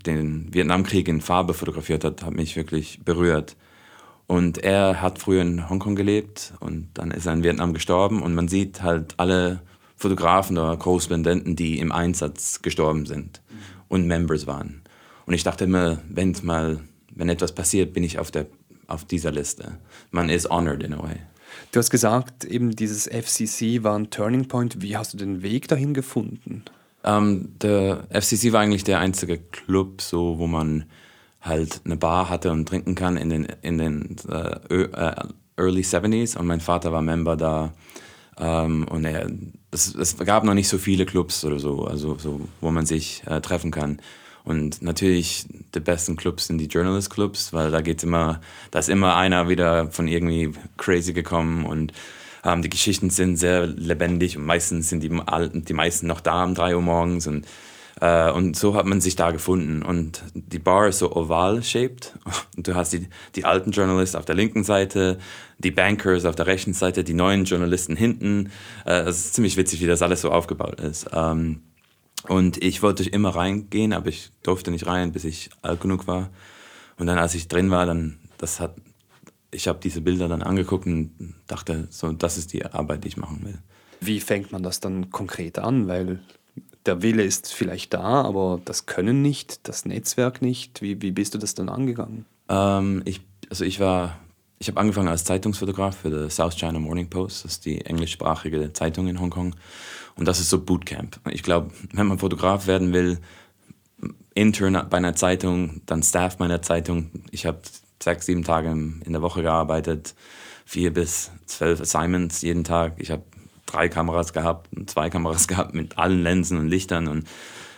den 0.05 0.53
Vietnamkrieg 0.53 1.09
in 1.09 1.23
Farbe 1.23 1.55
fotografiert 1.55 2.05
hat, 2.05 2.23
hat 2.23 2.35
mich 2.35 2.55
wirklich 2.55 3.01
berührt. 3.05 3.57
Und 4.27 4.59
er 4.59 5.01
hat 5.01 5.19
früher 5.19 5.41
in 5.41 5.71
Hongkong 5.71 5.97
gelebt 5.97 6.53
und 6.61 6.91
dann 6.95 7.11
ist 7.11 7.25
er 7.25 7.33
in 7.33 7.43
Vietnam 7.43 7.73
gestorben 7.73 8.23
und 8.23 8.35
man 8.35 8.49
sieht 8.49 8.83
halt 8.83 9.15
alle 9.17 9.63
Fotografen 9.97 10.59
oder 10.59 10.77
Korrespondenten, 10.77 11.57
die 11.57 11.79
im 11.79 11.91
Einsatz 11.91 12.61
gestorben 12.61 13.07
sind 13.07 13.41
und 13.89 14.07
Members 14.07 14.47
waren. 14.47 14.83
Und 15.27 15.35
ich 15.35 15.45
dachte 15.45 15.65
immer, 15.65 15.99
wenn 16.09 16.35
mal, 16.43 16.81
wenn 17.15 17.29
etwas 17.29 17.55
passiert, 17.55 17.93
bin 17.93 18.03
ich 18.03 18.19
auf, 18.19 18.31
der, 18.31 18.47
auf 18.87 19.05
dieser 19.05 19.31
Liste. 19.31 19.79
Man 20.11 20.29
ist 20.29 20.49
honored 20.49 20.83
in 20.83 20.95
a 20.95 21.03
way. 21.03 21.17
Du 21.73 21.79
hast 21.79 21.91
gesagt, 21.91 22.45
eben 22.45 22.75
dieses 22.75 23.07
FCC 23.07 23.83
war 23.83 23.99
ein 23.99 24.11
Turning 24.11 24.49
Point. 24.49 24.81
Wie 24.83 24.97
hast 24.97 25.15
du 25.15 25.19
den 25.19 25.43
Weg 25.43 25.69
dahin 25.69 25.95
gefunden? 25.95 26.65
Ähm, 27.05 27.55
der 27.61 28.07
FCC 28.11 28.53
war 28.53 28.61
eigentlich 28.61 28.85
der 28.85 29.01
einzige 29.01 29.39
Club, 29.39 30.01
so, 30.01 30.39
wo 30.39 30.47
man 30.47 30.85
halt 31.41 31.83
eine 31.85 31.97
Bar 31.97 32.29
hatte 32.29 32.51
und 32.51 32.67
trinken 32.67 32.95
kann 32.95 33.17
in 33.17 33.31
den, 33.31 33.47
in 33.63 33.79
den 33.79 34.17
äh, 34.29 34.75
äh 34.75 35.15
Early 35.57 35.81
70s 35.81 36.39
und 36.39 36.47
mein 36.47 36.61
Vater 36.61 36.93
war 36.93 37.03
Member 37.03 37.37
da. 37.37 37.73
Ähm, 38.41 38.87
und 38.89 39.05
er, 39.05 39.31
es, 39.71 39.95
es, 39.95 40.17
gab 40.19 40.45
noch 40.45 40.55
nicht 40.55 40.69
so 40.69 40.79
viele 40.79 41.07
Clubs 41.07 41.45
oder 41.45 41.59
so, 41.59 41.85
also 41.85 42.17
so, 42.19 42.41
wo 42.61 42.71
man 42.71 42.87
sich 42.87 43.23
äh, 43.27 43.41
treffen 43.41 43.71
kann. 43.71 44.01
Und 44.45 44.81
natürlich 44.81 45.47
die 45.75 45.81
besten 45.81 46.17
Clubs 46.17 46.47
sind 46.47 46.59
die 46.59 46.67
Journalist 46.67 47.11
Clubs, 47.11 47.53
weil 47.53 47.71
da 47.71 47.83
geht's 47.83 48.03
immer, 48.03 48.41
da 48.71 48.79
ist 48.79 48.89
immer 48.89 49.17
einer 49.17 49.49
wieder 49.49 49.91
von 49.91 50.09
irgendwie 50.09 50.53
crazy 50.79 51.13
gekommen 51.13 51.67
und 51.67 51.93
ähm, 52.45 52.63
die 52.63 52.71
Geschichten 52.71 53.11
sind 53.11 53.37
sehr 53.37 53.67
lebendig 53.67 54.39
und 54.39 54.47
meistens 54.47 54.89
sind 54.89 55.03
die, 55.03 55.11
die 55.53 55.73
meisten 55.75 56.07
noch 56.07 56.21
da 56.21 56.45
um 56.45 56.55
3 56.55 56.77
Uhr 56.77 56.83
morgens 56.83 57.27
und 57.27 57.47
Äh, 58.01 58.31
und 58.31 58.57
so 58.57 58.75
hat 58.75 58.87
man 58.87 59.01
sich 59.01 59.17
da 59.17 59.31
gefunden. 59.31 59.83
Und 59.83 60.23
die 60.35 60.59
Bar 60.59 60.89
ist 60.89 60.99
so 60.99 61.15
oval-shaped. 61.15 62.19
Und 62.57 62.67
du 62.67 62.75
hast 62.75 62.93
die, 62.93 63.09
die 63.35 63.45
alten 63.45 63.71
Journalisten 63.71 64.17
auf 64.17 64.25
der 64.25 64.35
linken 64.35 64.65
Seite, 64.65 65.19
die 65.59 65.71
Bankers 65.71 66.25
auf 66.25 66.37
der 66.37 66.47
rechten 66.47 66.75
Seite, 66.75 67.05
die 67.05 67.15
neuen 67.15 67.45
Journalisten 67.45 67.97
hinten. 67.97 68.51
Äh, 68.85 69.01
es 69.01 69.19
ist 69.19 69.35
ziemlich 69.35 69.57
witzig, 69.57 69.81
wie 69.81 69.87
das 69.87 70.03
alles 70.03 70.21
so 70.21 70.31
aufgebaut 70.31 70.81
ist. 70.81 71.09
Ähm, 71.13 71.63
und 72.27 72.63
ich 72.63 72.83
wollte 72.83 73.09
immer 73.09 73.31
reingehen, 73.31 73.93
aber 73.93 74.09
ich 74.09 74.31
durfte 74.43 74.71
nicht 74.71 74.87
rein, 74.87 75.13
bis 75.13 75.25
ich 75.25 75.51
alt 75.63 75.81
genug 75.81 76.07
war. 76.07 76.31
Und 76.99 77.07
dann, 77.07 77.19
als 77.19 77.35
ich 77.35 77.49
drin 77.49 77.71
war, 77.71 77.87
dann, 77.87 78.19
das 78.39 78.61
hat, 78.61 78.75
ich 79.51 79.69
habe 79.69 79.79
diese 79.83 80.01
Bilder 80.01 80.29
dann 80.29 80.43
angeguckt 80.43 80.87
und 80.87 81.35
dachte, 81.47 81.87
so, 81.91 82.13
das 82.13 82.37
ist 82.37 82.53
die 82.53 82.67
Arbeit, 82.67 83.05
die 83.05 83.09
ich 83.09 83.17
machen 83.17 83.45
will. 83.45 83.59
Wie 84.01 84.21
fängt 84.21 84.53
man 84.53 84.63
das 84.63 84.81
dann 84.81 85.11
konkret 85.11 85.59
an? 85.59 85.89
Weil 85.89 86.21
der 86.87 87.03
Wille 87.03 87.23
ist 87.23 87.53
vielleicht 87.53 87.95
da, 87.95 88.23
aber 88.23 88.61
das 88.65 88.87
Können 88.87 89.23
nicht, 89.23 89.69
das 89.69 89.85
Netzwerk 89.85 90.43
nicht. 90.43 90.83
Wie, 90.83 91.01
wie 91.03 91.11
bist 91.11 91.35
du 91.35 91.39
das 91.39 91.55
dann 91.55 91.69
angegangen? 91.69 92.25
Ähm, 92.49 93.03
ich, 93.05 93.21
also 93.51 93.65
ich 93.65 93.81
war, 93.81 94.19
ich 94.59 94.69
habe 94.69 94.81
angefangen 94.81 95.09
als 95.09 95.25
Zeitungsfotograf 95.25 95.97
für 95.97 96.11
die 96.11 96.31
South 96.31 96.57
China 96.57 96.79
Morning 96.79 97.11
Post, 97.11 97.45
das 97.45 97.53
ist 97.53 97.67
die 97.67 97.85
englischsprachige 97.85 98.73
Zeitung 98.73 99.09
in 99.09 99.21
Hongkong. 99.21 99.55
Und 100.17 100.27
das 100.27 100.41
ist 100.41 100.51
so 100.51 100.61
Bootcamp. 100.61 101.21
Ich 101.31 101.43
glaube, 101.43 101.71
wenn 101.93 102.07
man 102.07 102.19
Fotograf 102.19 102.67
werden 102.67 102.93
will, 102.93 103.19
Intern 104.35 104.87
bei 104.89 104.97
einer 104.97 105.15
Zeitung, 105.15 105.83
dann 105.87 106.03
Staff 106.03 106.39
bei 106.39 106.45
einer 106.45 106.63
Zeitung. 106.63 107.11
Ich 107.31 107.47
habe 107.47 107.61
sechs, 108.03 108.27
sieben 108.27 108.45
Tage 108.45 108.71
in 108.71 109.13
der 109.13 109.23
Woche 109.23 109.43
gearbeitet, 109.43 110.15
vier 110.65 110.93
bis 110.93 111.31
zwölf 111.47 111.81
Assignments 111.81 112.43
jeden 112.43 112.65
Tag. 112.65 112.95
Ich 112.99 113.11
habe 113.11 113.25
drei 113.69 113.89
Kameras 113.89 114.33
gehabt, 114.33 114.69
zwei 114.87 115.11
Kameras 115.11 115.49
gehabt 115.49 115.75
mit 115.75 115.99
allen 115.99 116.23
Linsen 116.23 116.59
und 116.59 116.69
Lichtern 116.69 117.09
und 117.09 117.29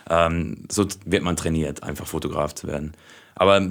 ähm, 0.09 0.65
so 0.71 0.87
wird 1.05 1.23
man 1.23 1.37
trainiert, 1.37 1.83
einfach 1.83 2.07
Fotograf 2.07 2.55
zu 2.55 2.67
werden. 2.67 2.93
Aber 3.35 3.69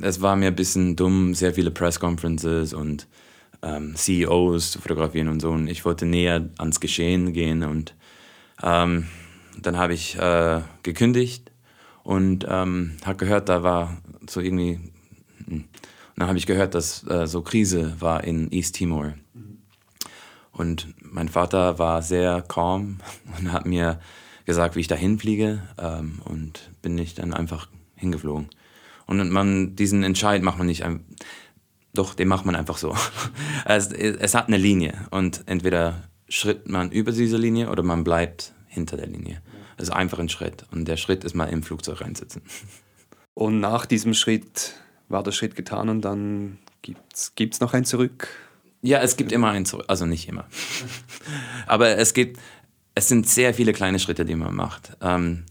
es 0.00 0.20
war 0.20 0.36
mir 0.36 0.48
ein 0.48 0.56
bisschen 0.56 0.96
dumm, 0.96 1.34
sehr 1.34 1.54
viele 1.54 1.70
Press-Conferences 1.70 2.72
und 2.72 3.08
ähm, 3.62 3.94
CEOs 3.94 4.72
zu 4.72 4.80
fotografieren 4.80 5.28
und 5.28 5.40
so. 5.40 5.50
Und 5.50 5.68
ich 5.68 5.84
wollte 5.84 6.06
näher 6.06 6.48
ans 6.58 6.80
Geschehen 6.80 7.32
gehen 7.32 7.62
und 7.62 7.94
ähm, 8.62 9.08
dann 9.60 9.76
habe 9.76 9.94
ich 9.94 10.18
äh, 10.18 10.62
gekündigt 10.82 11.50
und 12.04 12.46
ähm, 12.48 12.96
habe 13.04 13.18
gehört, 13.18 13.48
da 13.48 13.62
war 13.62 13.98
so 14.28 14.40
irgendwie. 14.40 14.80
Hm, 15.46 15.64
und 16.14 16.20
dann 16.20 16.28
habe 16.28 16.38
ich 16.38 16.46
gehört, 16.46 16.74
dass 16.74 17.08
äh, 17.08 17.26
so 17.26 17.40
Krise 17.40 17.96
war 17.98 18.22
in 18.22 18.52
East 18.52 18.74
Timor. 18.74 19.14
Und 20.52 20.94
mein 21.12 21.28
Vater 21.28 21.78
war 21.78 22.02
sehr 22.02 22.42
calm 22.42 22.98
und 23.38 23.52
hat 23.52 23.66
mir 23.66 24.00
gesagt, 24.46 24.74
wie 24.76 24.80
ich 24.80 24.88
da 24.88 24.94
hinfliege. 24.94 25.62
Ähm, 25.78 26.20
und 26.24 26.70
bin 26.80 26.98
ich 26.98 27.14
dann 27.14 27.32
einfach 27.32 27.68
hingeflogen. 27.94 28.48
Und 29.06 29.30
man, 29.30 29.76
diesen 29.76 30.02
Entscheid 30.02 30.42
macht 30.42 30.58
man 30.58 30.66
nicht, 30.66 30.84
doch, 31.94 32.14
den 32.14 32.28
macht 32.28 32.46
man 32.46 32.56
einfach 32.56 32.78
so. 32.78 32.96
es, 33.66 33.92
es 33.92 34.34
hat 34.34 34.48
eine 34.48 34.56
Linie 34.56 35.06
und 35.10 35.42
entweder 35.46 36.08
schritt 36.28 36.68
man 36.68 36.90
über 36.90 37.12
diese 37.12 37.36
Linie 37.36 37.68
oder 37.68 37.82
man 37.82 38.04
bleibt 38.04 38.54
hinter 38.66 38.96
der 38.96 39.06
Linie. 39.06 39.42
Das 39.76 39.88
ist 39.88 39.94
einfach 39.94 40.18
ein 40.18 40.30
Schritt 40.30 40.64
und 40.72 40.88
der 40.88 40.96
Schritt 40.96 41.24
ist 41.24 41.34
mal 41.34 41.46
im 41.46 41.62
Flugzeug 41.62 42.00
reinsitzen. 42.00 42.42
Und 43.34 43.60
nach 43.60 43.84
diesem 43.84 44.14
Schritt 44.14 44.74
war 45.08 45.22
der 45.22 45.32
Schritt 45.32 45.56
getan 45.56 45.88
und 45.88 46.02
dann 46.02 46.58
gibt 46.80 47.52
es 47.54 47.60
noch 47.60 47.74
ein 47.74 47.84
Zurück? 47.84 48.28
Ja, 48.82 49.00
es 49.00 49.16
gibt 49.16 49.30
immer 49.30 49.50
ein 49.50 49.64
Zurück, 49.64 49.84
also 49.88 50.06
nicht 50.06 50.28
immer. 50.28 50.46
Aber 51.66 51.96
es 51.98 52.14
gibt, 52.14 52.38
es 52.94 53.08
sind 53.08 53.28
sehr 53.28 53.54
viele 53.54 53.72
kleine 53.72 54.00
Schritte, 54.00 54.24
die 54.24 54.34
man 54.34 54.54
macht. 54.54 54.96
Ähm, 55.00 55.44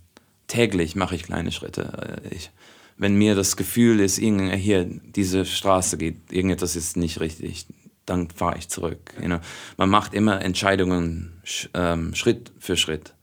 täglich 0.47 0.95
mache 0.95 1.15
ich 1.15 1.23
kleine 1.23 1.51
Schritte. 1.51 2.21
Äh, 2.25 2.35
ich, 2.35 2.51
wenn 2.97 3.15
mir 3.15 3.33
das 3.33 3.55
Gefühl 3.55 4.01
ist, 4.01 4.17
hier, 4.17 4.83
diese 4.85 5.45
Straße 5.45 5.97
geht, 5.97 6.31
irgendetwas 6.31 6.75
ist 6.75 6.97
nicht 6.97 7.21
richtig, 7.21 7.65
dann 8.05 8.29
fahre 8.29 8.57
ich 8.57 8.67
zurück. 8.67 9.13
You 9.19 9.27
know? 9.27 9.39
Man 9.77 9.89
macht 9.89 10.13
immer 10.13 10.41
Entscheidungen 10.41 11.41
ähm, 11.73 12.13
Schritt 12.13 12.51
für 12.59 12.75
Schritt. 12.75 13.13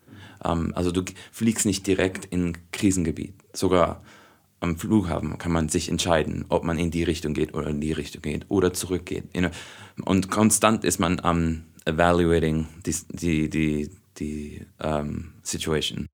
Ähm, 0.43 0.73
also 0.75 0.91
du 0.91 1.03
fliegst 1.33 1.67
nicht 1.67 1.87
direkt 1.87 2.25
in 2.25 2.57
Krisengebiet. 2.73 3.35
Sogar 3.53 4.03
am 4.61 4.77
Flughafen 4.77 5.39
kann 5.39 5.53
man 5.53 5.69
sich 5.69 5.89
entscheiden, 5.89 6.45
ob 6.49 6.65
man 6.65 6.79
in 6.79 6.91
die 6.91 7.05
Richtung 7.05 7.35
geht 7.35 7.55
oder 7.55 7.69
in 7.69 7.81
die 7.81 7.93
Richtung 7.93 8.23
geht 8.23 8.47
oder 8.49 8.73
zurückgeht. 8.73 9.25
Und 10.05 10.31
konstant 10.31 10.85
ist 10.85 10.99
man 10.99 11.21
am 11.21 11.65
evaluating 11.85 12.67
die, 12.85 12.95
die, 13.11 13.51
die, 13.51 13.91
die 14.19 14.67
ähm, 14.81 15.33
Situation. 15.43 16.07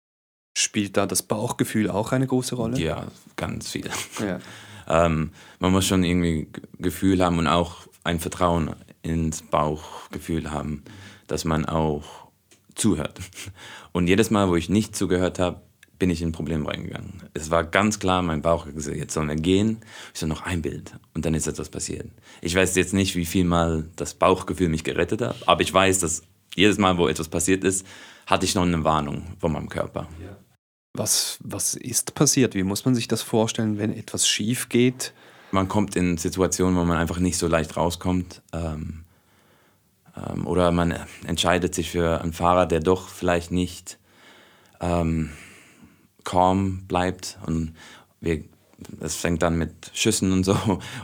Spielt 0.56 0.96
da 0.96 1.06
das 1.06 1.22
Bauchgefühl 1.22 1.90
auch 1.90 2.12
eine 2.12 2.26
große 2.26 2.54
Rolle? 2.54 2.78
Ja, 2.78 3.06
ganz 3.36 3.70
viel. 3.70 3.90
Ja. 4.20 4.38
ähm, 5.06 5.30
man 5.58 5.72
muss 5.72 5.86
schon 5.86 6.04
irgendwie 6.04 6.48
Gefühl 6.78 7.24
haben 7.24 7.38
und 7.38 7.48
auch 7.48 7.88
ein 8.04 8.20
Vertrauen 8.20 8.74
ins 9.02 9.42
Bauchgefühl 9.42 10.50
haben, 10.50 10.84
dass 11.26 11.44
man 11.44 11.64
auch 11.64 12.28
zuhört. 12.74 13.18
Und 13.92 14.08
jedes 14.08 14.30
Mal, 14.30 14.48
wo 14.48 14.56
ich 14.56 14.68
nicht 14.68 14.96
zugehört 14.96 15.38
habe, 15.38 15.62
bin 15.98 16.10
ich 16.10 16.22
in 16.22 16.28
ein 16.28 16.32
Problem 16.32 16.66
reingegangen. 16.66 17.22
Es 17.34 17.50
war 17.50 17.64
ganz 17.64 17.98
klar, 17.98 18.22
mein 18.22 18.42
Bauch 18.42 18.66
hat 18.66 18.74
gesagt, 18.74 18.96
jetzt 18.96 19.14
sollen 19.14 19.28
wir 19.28 19.36
gehen. 19.36 19.78
Ich 20.12 20.20
so, 20.20 20.26
noch 20.26 20.42
ein 20.42 20.62
Bild. 20.62 20.94
Und 21.14 21.24
dann 21.24 21.34
ist 21.34 21.46
etwas 21.46 21.68
passiert. 21.68 22.10
Ich 22.40 22.54
weiß 22.54 22.74
jetzt 22.76 22.94
nicht, 22.94 23.16
wie 23.16 23.26
viel 23.26 23.44
Mal 23.44 23.88
das 23.96 24.14
Bauchgefühl 24.14 24.68
mich 24.68 24.84
gerettet 24.84 25.20
hat, 25.22 25.36
aber 25.46 25.62
ich 25.62 25.72
weiß, 25.72 26.00
dass 26.00 26.22
jedes 26.54 26.78
Mal, 26.78 26.98
wo 26.98 27.08
etwas 27.08 27.28
passiert 27.28 27.64
ist, 27.64 27.86
hatte 28.26 28.44
ich 28.44 28.54
noch 28.54 28.62
eine 28.62 28.84
Warnung 28.84 29.24
von 29.38 29.52
meinem 29.52 29.68
Körper. 29.68 30.08
Was, 30.94 31.38
was 31.42 31.74
ist 31.74 32.14
passiert? 32.14 32.54
Wie 32.54 32.62
muss 32.62 32.84
man 32.84 32.94
sich 32.94 33.08
das 33.08 33.22
vorstellen, 33.22 33.78
wenn 33.78 33.92
etwas 33.92 34.28
schief 34.28 34.68
geht? 34.68 35.12
Man 35.50 35.68
kommt 35.68 35.96
in 35.96 36.16
Situationen, 36.16 36.76
wo 36.76 36.84
man 36.84 36.96
einfach 36.96 37.18
nicht 37.18 37.36
so 37.36 37.48
leicht 37.48 37.76
rauskommt. 37.76 38.42
Ähm, 38.52 39.04
ähm, 40.16 40.46
oder 40.46 40.70
man 40.70 40.94
entscheidet 41.26 41.74
sich 41.74 41.90
für 41.90 42.20
einen 42.20 42.32
Fahrer, 42.32 42.66
der 42.66 42.80
doch 42.80 43.08
vielleicht 43.08 43.50
nicht 43.50 43.98
ähm, 44.80 45.30
calm 46.24 46.84
bleibt. 46.86 47.38
Und 47.46 47.74
wir, 48.20 48.42
es 49.00 49.16
fängt 49.16 49.42
dann 49.42 49.56
mit 49.56 49.90
Schüssen 49.92 50.32
und 50.32 50.44
so. 50.44 50.56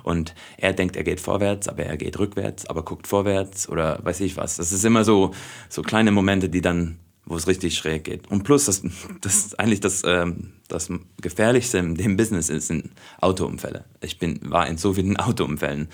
Und 0.03 0.35
er 0.57 0.73
denkt, 0.73 0.97
er 0.97 1.05
geht 1.05 1.21
vorwärts, 1.21 1.69
aber 1.69 1.85
er 1.85 1.97
geht 1.97 2.19
rückwärts, 2.19 2.67
aber 2.67 2.83
guckt 2.83 3.07
vorwärts 3.07 3.69
oder 3.69 3.99
weiß 4.03 4.21
ich 4.21 4.37
was. 4.37 4.57
Das 4.57 4.73
ist 4.73 4.85
immer 4.85 5.05
so, 5.05 5.33
so 5.69 5.83
kleine 5.83 6.11
Momente, 6.11 6.49
die 6.49 6.61
dann 6.61 6.99
wo 7.31 7.37
es 7.37 7.47
richtig 7.47 7.77
schräg 7.77 8.05
geht. 8.05 8.29
Und 8.29 8.43
plus, 8.43 8.65
das, 8.65 8.83
das 9.21 9.55
eigentlich 9.55 9.81
das, 9.81 10.03
ähm, 10.05 10.55
das 10.67 10.91
Gefährlichste 11.21 11.79
in 11.79 11.95
dem 11.95 12.17
Business 12.17 12.49
ist, 12.49 12.67
sind 12.67 12.91
Autounfälle. 13.21 13.85
Ich 14.00 14.19
bin, 14.19 14.41
war 14.43 14.67
in 14.67 14.77
so 14.77 14.95
vielen 14.95 15.17
Autounfällen. 15.19 15.89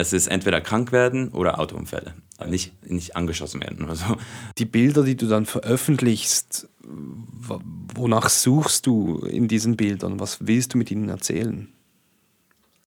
Es 0.00 0.14
ist 0.14 0.28
entweder 0.28 0.60
krank 0.60 0.92
werden 0.92 1.28
oder 1.28 1.58
Autounfälle. 1.58 2.14
Nicht, 2.46 2.72
nicht 2.88 3.16
angeschossen 3.16 3.60
werden 3.60 3.84
oder 3.84 3.96
so. 3.96 4.16
Die 4.56 4.64
Bilder, 4.64 5.02
die 5.02 5.16
du 5.16 5.26
dann 5.26 5.44
veröffentlichst, 5.44 6.68
wonach 7.94 8.30
suchst 8.30 8.86
du 8.86 9.18
in 9.18 9.46
diesen 9.46 9.76
Bildern? 9.76 10.18
Was 10.18 10.46
willst 10.46 10.72
du 10.72 10.78
mit 10.78 10.90
ihnen 10.90 11.10
erzählen? 11.10 11.68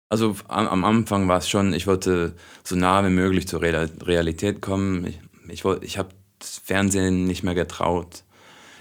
Also 0.08 0.36
am, 0.48 0.68
am 0.68 0.86
Anfang 0.86 1.28
war 1.28 1.40
es 1.40 1.50
schon, 1.50 1.74
ich 1.74 1.88
wollte 1.88 2.36
so 2.64 2.76
nah 2.76 3.04
wie 3.06 3.10
möglich 3.10 3.48
zur 3.48 3.62
Realität 3.62 4.62
kommen. 4.62 5.06
Ich, 5.06 5.20
ich, 5.50 5.66
ich 5.82 5.98
habe 5.98 6.10
das 6.40 6.62
Fernsehen 6.64 7.26
nicht 7.26 7.44
mehr 7.44 7.56
getraut. 7.56 8.24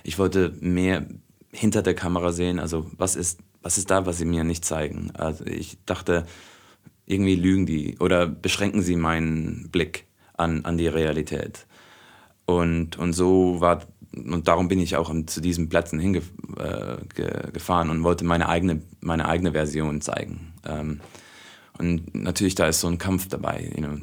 Ich 0.04 0.18
wollte 0.18 0.54
mehr 0.60 1.06
hinter 1.50 1.82
der 1.82 1.94
Kamera 1.94 2.30
sehen. 2.30 2.60
Also 2.60 2.88
was 2.96 3.16
ist, 3.16 3.40
was 3.62 3.78
ist 3.78 3.90
da, 3.90 4.06
was 4.06 4.18
sie 4.18 4.26
mir 4.26 4.44
nicht 4.44 4.64
zeigen? 4.64 5.10
Also 5.14 5.44
ich 5.44 5.78
dachte, 5.86 6.26
irgendwie 7.12 7.36
lügen 7.36 7.66
die 7.66 7.98
oder 7.98 8.26
beschränken 8.26 8.82
sie 8.82 8.96
meinen 8.96 9.68
Blick 9.70 10.06
an, 10.36 10.64
an 10.64 10.78
die 10.78 10.88
Realität. 10.88 11.66
Und, 12.46 12.98
und 12.98 13.12
so 13.12 13.60
war, 13.60 13.82
und 14.14 14.48
darum 14.48 14.68
bin 14.68 14.80
ich 14.80 14.96
auch 14.96 15.12
zu 15.26 15.40
diesen 15.40 15.68
Plätzen 15.68 16.00
hingefahren 16.00 17.08
äh, 17.88 17.90
und 17.90 18.02
wollte 18.02 18.24
meine 18.24 18.48
eigene, 18.48 18.82
meine 19.00 19.28
eigene 19.28 19.52
Version 19.52 20.00
zeigen. 20.00 20.52
Ähm, 20.66 21.00
und 21.78 22.14
natürlich, 22.14 22.54
da 22.54 22.66
ist 22.66 22.80
so 22.80 22.88
ein 22.88 22.98
Kampf 22.98 23.28
dabei, 23.28 23.72
you 23.74 23.82
know, 23.82 23.96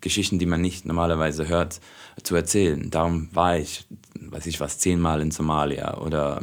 Geschichten, 0.00 0.38
die 0.38 0.46
man 0.46 0.60
nicht 0.60 0.86
normalerweise 0.86 1.48
hört, 1.48 1.80
zu 2.22 2.34
erzählen. 2.34 2.90
Darum 2.90 3.28
war 3.32 3.58
ich, 3.58 3.86
weiß 4.18 4.46
ich 4.46 4.60
was, 4.60 4.78
zehnmal 4.78 5.20
in 5.20 5.30
Somalia 5.30 5.98
oder 5.98 6.42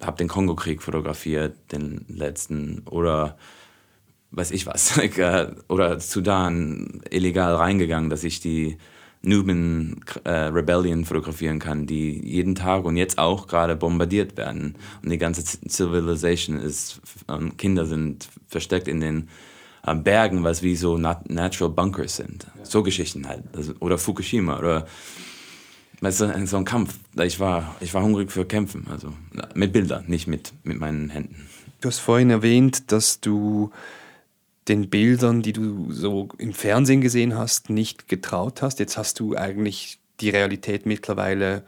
habe 0.00 0.16
den 0.16 0.28
Kongo-Krieg 0.28 0.82
fotografiert, 0.82 1.56
den 1.72 2.04
letzten, 2.08 2.82
oder 2.88 3.36
weiß 4.32 4.50
ich 4.52 4.66
was, 4.66 4.96
äh, 5.18 5.52
oder 5.68 6.00
Sudan 6.00 7.02
illegal 7.10 7.54
reingegangen, 7.54 8.10
dass 8.10 8.24
ich 8.24 8.40
die 8.40 8.76
Nubian 9.22 10.00
äh, 10.24 10.30
Rebellion 10.30 11.04
fotografieren 11.04 11.58
kann, 11.58 11.86
die 11.86 12.26
jeden 12.26 12.54
Tag 12.54 12.84
und 12.84 12.96
jetzt 12.96 13.18
auch 13.18 13.48
gerade 13.48 13.76
bombardiert 13.76 14.36
werden. 14.38 14.76
Und 15.02 15.10
die 15.10 15.18
ganze 15.18 15.44
Civilization 15.68 16.58
ist, 16.58 17.00
ähm, 17.28 17.56
Kinder 17.58 17.84
sind 17.84 18.28
versteckt 18.48 18.88
in 18.88 19.00
den 19.00 19.28
äh, 19.86 19.94
Bergen, 19.94 20.42
was 20.42 20.62
wie 20.62 20.74
so 20.74 20.96
nat 20.96 21.28
natural 21.28 21.70
Bunkers 21.70 22.16
sind. 22.16 22.46
Ja. 22.56 22.64
So 22.64 22.82
Geschichten 22.82 23.28
halt. 23.28 23.44
Also, 23.54 23.74
oder 23.80 23.98
Fukushima 23.98 24.58
oder 24.58 24.86
weißt 26.00 26.20
du, 26.22 26.46
so 26.46 26.56
ein 26.56 26.64
Kampf. 26.64 26.98
Ich 27.22 27.40
war, 27.40 27.76
ich 27.80 27.92
war 27.92 28.02
hungrig 28.02 28.32
für 28.32 28.46
Kämpfen, 28.46 28.86
also 28.90 29.12
mit 29.54 29.74
Bildern, 29.74 30.04
nicht 30.06 30.28
mit, 30.28 30.54
mit 30.64 30.80
meinen 30.80 31.10
Händen. 31.10 31.46
Du 31.82 31.88
hast 31.88 31.98
vorhin 31.98 32.30
erwähnt, 32.30 32.90
dass 32.90 33.20
du 33.20 33.70
den 34.70 34.88
Bildern, 34.88 35.42
die 35.42 35.52
du 35.52 35.90
so 35.90 36.28
im 36.38 36.54
Fernsehen 36.54 37.00
gesehen 37.00 37.36
hast, 37.36 37.68
nicht 37.68 38.08
getraut 38.08 38.62
hast. 38.62 38.78
Jetzt 38.78 38.96
hast 38.96 39.18
du 39.18 39.36
eigentlich 39.36 39.98
die 40.20 40.30
Realität 40.30 40.86
mittlerweile 40.86 41.64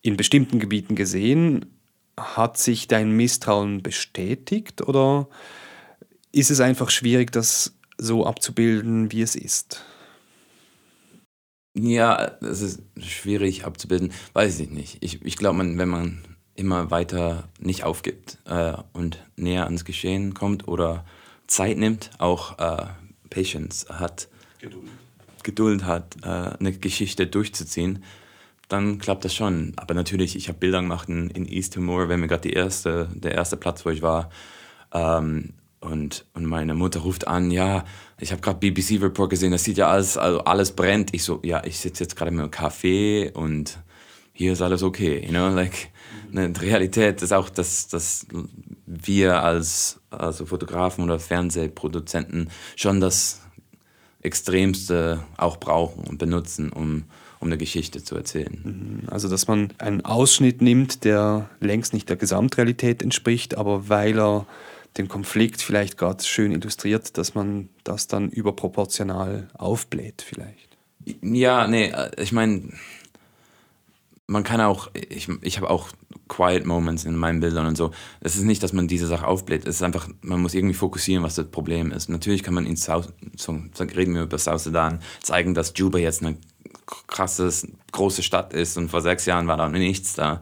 in 0.00 0.16
bestimmten 0.16 0.58
Gebieten 0.58 0.96
gesehen. 0.96 1.66
Hat 2.18 2.56
sich 2.56 2.88
dein 2.88 3.10
Misstrauen 3.10 3.82
bestätigt 3.82 4.80
oder 4.80 5.28
ist 6.32 6.50
es 6.50 6.60
einfach 6.60 6.90
schwierig, 6.90 7.30
das 7.30 7.76
so 7.98 8.24
abzubilden, 8.24 9.12
wie 9.12 9.22
es 9.22 9.36
ist? 9.36 9.84
Ja, 11.76 12.38
es 12.40 12.62
ist 12.62 12.82
schwierig 12.98 13.64
abzubilden, 13.64 14.12
weiß 14.32 14.60
ich 14.60 14.70
nicht. 14.70 14.98
Ich, 15.00 15.22
ich 15.24 15.36
glaube, 15.36 15.58
wenn 15.58 15.88
man 15.88 16.24
immer 16.54 16.90
weiter 16.90 17.48
nicht 17.58 17.84
aufgibt 17.84 18.38
äh, 18.46 18.74
und 18.92 19.18
näher 19.36 19.64
ans 19.64 19.84
Geschehen 19.84 20.34
kommt 20.34 20.68
oder 20.68 21.04
Zeit 21.46 21.78
nimmt, 21.78 22.10
auch 22.18 22.58
äh, 22.58 22.86
Patience 23.30 23.86
hat, 23.88 24.28
Geduld, 24.60 24.90
Geduld 25.42 25.84
hat, 25.84 26.16
äh, 26.22 26.28
eine 26.28 26.72
Geschichte 26.72 27.26
durchzuziehen, 27.26 28.02
dann 28.68 28.98
klappt 28.98 29.24
das 29.24 29.34
schon. 29.34 29.72
Aber 29.76 29.94
natürlich, 29.94 30.36
ich 30.36 30.48
habe 30.48 30.58
Bilder 30.58 30.80
gemacht 30.80 31.08
in, 31.08 31.30
in 31.30 31.46
East 31.46 31.74
Timor, 31.74 32.08
wenn 32.08 32.20
mir 32.20 32.28
gerade 32.28 32.48
erste, 32.48 33.08
der 33.14 33.32
erste 33.32 33.56
Platz, 33.56 33.84
wo 33.84 33.90
ich 33.90 34.02
war. 34.02 34.30
Ähm, 34.92 35.54
und, 35.80 36.24
und 36.32 36.46
meine 36.46 36.74
Mutter 36.74 37.00
ruft 37.00 37.26
an, 37.26 37.50
ja, 37.50 37.84
ich 38.18 38.32
habe 38.32 38.40
gerade 38.40 38.58
BBC 38.58 39.02
Report 39.02 39.28
gesehen, 39.28 39.52
das 39.52 39.64
sieht 39.64 39.76
ja 39.76 39.88
alles, 39.88 40.16
also 40.16 40.40
alles 40.44 40.72
brennt. 40.72 41.12
Ich 41.12 41.24
so, 41.24 41.40
ja, 41.42 41.62
ich 41.64 41.78
sitze 41.78 42.04
jetzt 42.04 42.16
gerade 42.16 42.30
mit 42.30 42.40
einem 42.40 42.50
Kaffee 42.50 43.30
und 43.34 43.78
hier 44.32 44.54
ist 44.54 44.62
alles 44.62 44.82
okay, 44.82 45.22
you 45.22 45.30
know, 45.30 45.48
like, 45.48 45.90
eine 46.32 46.58
Realität 46.60 47.22
ist 47.22 47.32
auch, 47.32 47.48
dass, 47.48 47.86
dass 47.88 48.26
wir 48.86 49.42
als 49.42 50.00
also 50.20 50.46
Fotografen 50.46 51.04
oder 51.04 51.18
Fernsehproduzenten 51.18 52.50
schon 52.76 53.00
das 53.00 53.40
Extremste 54.22 55.22
auch 55.36 55.58
brauchen 55.58 56.04
und 56.04 56.18
benutzen, 56.18 56.72
um, 56.72 57.04
um 57.40 57.48
eine 57.48 57.58
Geschichte 57.58 58.02
zu 58.02 58.16
erzählen. 58.16 59.02
Mhm. 59.02 59.08
Also, 59.10 59.28
dass 59.28 59.46
man 59.46 59.72
einen 59.78 60.04
Ausschnitt 60.04 60.62
nimmt, 60.62 61.04
der 61.04 61.50
längst 61.60 61.92
nicht 61.92 62.08
der 62.08 62.16
Gesamtrealität 62.16 63.02
entspricht, 63.02 63.56
aber 63.56 63.88
weil 63.88 64.18
er 64.18 64.46
den 64.96 65.08
Konflikt 65.08 65.60
vielleicht 65.60 65.98
gerade 65.98 66.22
schön 66.24 66.52
illustriert, 66.52 67.18
dass 67.18 67.34
man 67.34 67.68
das 67.82 68.06
dann 68.06 68.30
überproportional 68.30 69.48
aufbläht 69.54 70.22
vielleicht. 70.22 70.78
Ja, 71.20 71.66
nee, 71.66 71.92
ich 72.16 72.32
meine, 72.32 72.70
man 74.26 74.44
kann 74.44 74.60
auch, 74.60 74.90
ich, 74.94 75.28
ich 75.42 75.58
habe 75.58 75.68
auch 75.68 75.88
Quiet 76.28 76.64
Moments 76.64 77.04
in 77.04 77.16
meinen 77.16 77.40
Bildern 77.40 77.66
und 77.66 77.76
so. 77.76 77.90
Es 78.20 78.36
ist 78.36 78.44
nicht, 78.44 78.62
dass 78.62 78.72
man 78.72 78.88
diese 78.88 79.06
Sache 79.06 79.26
aufbläht. 79.26 79.66
Es 79.66 79.76
ist 79.76 79.82
einfach, 79.82 80.08
man 80.22 80.40
muss 80.40 80.54
irgendwie 80.54 80.74
fokussieren, 80.74 81.22
was 81.22 81.34
das 81.34 81.46
Problem 81.46 81.92
ist. 81.92 82.08
Natürlich 82.08 82.42
kann 82.42 82.54
man 82.54 82.66
in 82.66 82.76
South, 82.76 83.12
so, 83.36 83.58
reden 83.78 84.14
wir 84.14 84.22
über 84.22 84.38
South 84.38 84.64
Sudan, 84.64 85.00
zeigen, 85.22 85.54
dass 85.54 85.72
Juba 85.76 85.98
jetzt 85.98 86.22
eine 86.22 86.36
krasses, 87.06 87.66
große 87.92 88.22
Stadt 88.22 88.52
ist 88.52 88.76
und 88.76 88.90
vor 88.90 89.00
sechs 89.00 89.26
Jahren 89.26 89.46
war 89.46 89.56
da 89.56 89.68
nichts 89.68 90.14
da. 90.14 90.40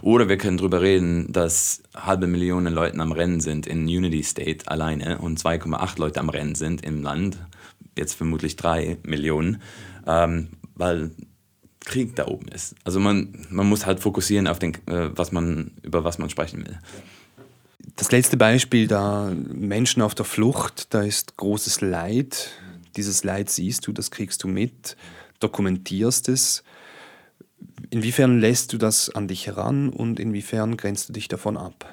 Oder 0.00 0.28
wir 0.28 0.38
können 0.38 0.56
darüber 0.56 0.80
reden, 0.80 1.32
dass 1.32 1.82
halbe 1.94 2.26
Millionen 2.26 2.72
Leute 2.72 2.98
am 2.98 3.12
Rennen 3.12 3.40
sind 3.40 3.66
in 3.66 3.84
Unity 3.84 4.22
State 4.22 4.68
alleine 4.68 5.18
und 5.18 5.38
2,8 5.38 5.98
Leute 5.98 6.20
am 6.20 6.28
Rennen 6.28 6.54
sind 6.54 6.84
im 6.84 7.02
Land, 7.02 7.38
jetzt 7.96 8.14
vermutlich 8.14 8.56
drei 8.56 8.98
Millionen, 9.02 9.62
ähm, 10.06 10.48
weil 10.74 11.10
Krieg 11.84 12.16
da 12.16 12.26
oben 12.26 12.48
ist. 12.48 12.74
Also 12.84 13.00
man, 13.00 13.46
man 13.50 13.68
muss 13.68 13.86
halt 13.86 14.00
fokussieren 14.00 14.46
auf 14.46 14.58
den, 14.58 14.74
äh, 14.86 15.10
was 15.14 15.32
man, 15.32 15.72
über 15.82 16.04
was 16.04 16.18
man 16.18 16.30
sprechen 16.30 16.66
will. 16.66 16.78
Das 17.96 18.10
letzte 18.12 18.36
Beispiel, 18.36 18.86
da 18.86 19.32
Menschen 19.34 20.02
auf 20.02 20.14
der 20.14 20.24
Flucht, 20.24 20.94
da 20.94 21.02
ist 21.02 21.36
großes 21.36 21.80
Leid. 21.80 22.50
Dieses 22.96 23.24
Leid 23.24 23.50
siehst 23.50 23.86
du, 23.86 23.92
das 23.92 24.10
kriegst 24.10 24.42
du 24.44 24.48
mit, 24.48 24.96
dokumentierst 25.40 26.28
es. 26.28 26.62
Inwiefern 27.90 28.40
lässt 28.40 28.72
du 28.72 28.78
das 28.78 29.10
an 29.10 29.28
dich 29.28 29.46
heran 29.46 29.88
und 29.88 30.20
inwiefern 30.20 30.76
grenzt 30.76 31.08
du 31.08 31.12
dich 31.12 31.28
davon 31.28 31.56
ab? 31.56 31.92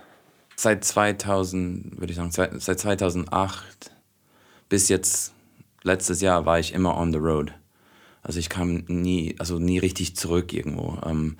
Seit 0.55 0.83
2000, 0.83 1.99
würde 1.99 2.11
ich 2.11 2.17
sagen, 2.17 2.31
seit 2.31 2.79
2008 2.79 3.91
bis 4.67 4.89
jetzt 4.89 5.33
letztes 5.83 6.21
Jahr 6.21 6.45
war 6.45 6.59
ich 6.59 6.73
immer 6.73 6.97
on 6.97 7.11
the 7.11 7.19
road. 7.19 7.53
Also 8.21 8.39
ich 8.39 8.49
kam 8.49 8.83
nie, 8.87 9.35
also 9.39 9.59
nie 9.59 9.77
richtig 9.79 10.15
zurück 10.15 10.53
irgendwo. 10.53 10.97
Ähm, 11.05 11.37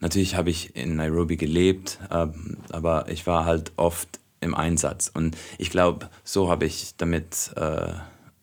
natürlich 0.00 0.34
habe 0.34 0.50
ich 0.50 0.76
in 0.76 0.96
Nairobi 0.96 1.36
gelebt, 1.36 1.98
ähm, 2.10 2.58
aber 2.70 3.08
ich 3.08 3.26
war 3.26 3.44
halt 3.44 3.72
oft 3.76 4.20
im 4.40 4.54
Einsatz. 4.54 5.10
Und 5.12 5.36
ich 5.58 5.70
glaube, 5.70 6.10
so 6.24 6.50
habe 6.50 6.66
ich 6.66 6.94
damit 6.96 7.52
äh, 7.56 7.92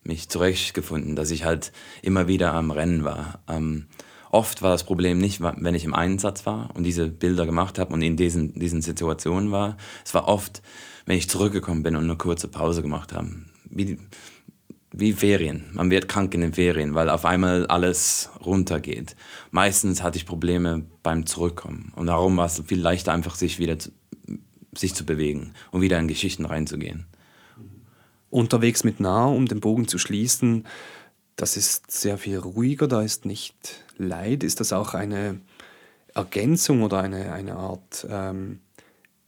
mich 0.02 0.28
zurechtgefunden, 0.28 1.16
dass 1.16 1.30
ich 1.30 1.44
halt 1.44 1.72
immer 2.02 2.28
wieder 2.28 2.52
am 2.52 2.70
Rennen 2.70 3.04
war. 3.04 3.40
Ähm, 3.48 3.86
oft 4.30 4.62
war 4.62 4.70
das 4.70 4.84
Problem 4.84 5.18
nicht, 5.18 5.40
wenn 5.40 5.74
ich 5.74 5.84
im 5.84 5.94
Einsatz 5.94 6.44
war 6.46 6.70
und 6.74 6.84
diese 6.84 7.08
Bilder 7.08 7.46
gemacht 7.46 7.78
habe 7.78 7.94
und 7.94 8.02
in 8.02 8.16
diesen, 8.16 8.58
diesen 8.58 8.82
Situationen 8.82 9.50
war. 9.50 9.76
Es 10.04 10.12
war 10.14 10.28
oft, 10.28 10.62
wenn 11.06 11.16
ich 11.16 11.28
zurückgekommen 11.28 11.82
bin 11.82 11.96
und 11.96 12.04
eine 12.04 12.16
kurze 12.16 12.48
Pause 12.48 12.82
gemacht 12.82 13.12
habe. 13.12 13.30
Wie, 13.64 13.98
wie 14.96 15.12
Ferien. 15.12 15.64
Man 15.72 15.90
wird 15.90 16.08
krank 16.08 16.34
in 16.34 16.40
den 16.40 16.54
Ferien, 16.54 16.94
weil 16.94 17.10
auf 17.10 17.24
einmal 17.24 17.66
alles 17.66 18.30
runtergeht. 18.44 19.16
Meistens 19.50 20.02
hatte 20.02 20.18
ich 20.18 20.24
Probleme 20.24 20.84
beim 21.02 21.26
Zurückkommen. 21.26 21.92
Und 21.96 22.06
darum 22.06 22.36
war 22.36 22.46
es 22.46 22.62
viel 22.64 22.80
leichter, 22.80 23.12
einfach 23.12 23.34
sich 23.34 23.58
wieder 23.58 23.78
zu, 23.78 23.90
sich 24.76 24.94
zu 24.94 25.04
bewegen 25.04 25.52
und 25.72 25.80
wieder 25.80 25.98
in 25.98 26.06
Geschichten 26.06 26.46
reinzugehen. 26.46 27.06
Unterwegs 28.30 28.84
mit 28.84 29.00
Nah, 29.00 29.26
um 29.26 29.46
den 29.46 29.60
Bogen 29.60 29.88
zu 29.88 29.98
schließen, 29.98 30.64
das 31.34 31.56
ist 31.56 31.90
sehr 31.90 32.16
viel 32.16 32.38
ruhiger, 32.38 32.86
da 32.86 33.02
ist 33.02 33.24
nicht 33.24 33.84
Leid. 33.96 34.44
Ist 34.44 34.60
das 34.60 34.72
auch 34.72 34.94
eine 34.94 35.40
Ergänzung 36.14 36.82
oder 36.82 37.00
eine, 37.00 37.32
eine 37.32 37.56
Art 37.56 38.06
ähm, 38.08 38.60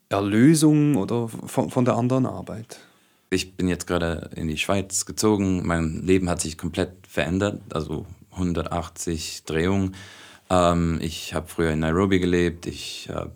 Erlösung 0.08 0.94
oder 0.94 1.28
von, 1.28 1.70
von 1.70 1.84
der 1.84 1.96
anderen 1.96 2.26
Arbeit? 2.26 2.78
Ich 3.30 3.56
bin 3.56 3.68
jetzt 3.68 3.86
gerade 3.86 4.30
in 4.36 4.48
die 4.48 4.58
Schweiz 4.58 5.04
gezogen. 5.06 5.66
Mein 5.66 6.02
Leben 6.02 6.28
hat 6.28 6.40
sich 6.40 6.56
komplett 6.56 7.06
verändert, 7.08 7.60
also 7.72 8.06
180 8.32 9.44
Drehungen. 9.44 9.94
Ähm, 10.50 10.98
ich 11.02 11.34
habe 11.34 11.48
früher 11.48 11.72
in 11.72 11.80
Nairobi 11.80 12.20
gelebt, 12.20 12.66
ich 12.66 13.08
habe 13.12 13.32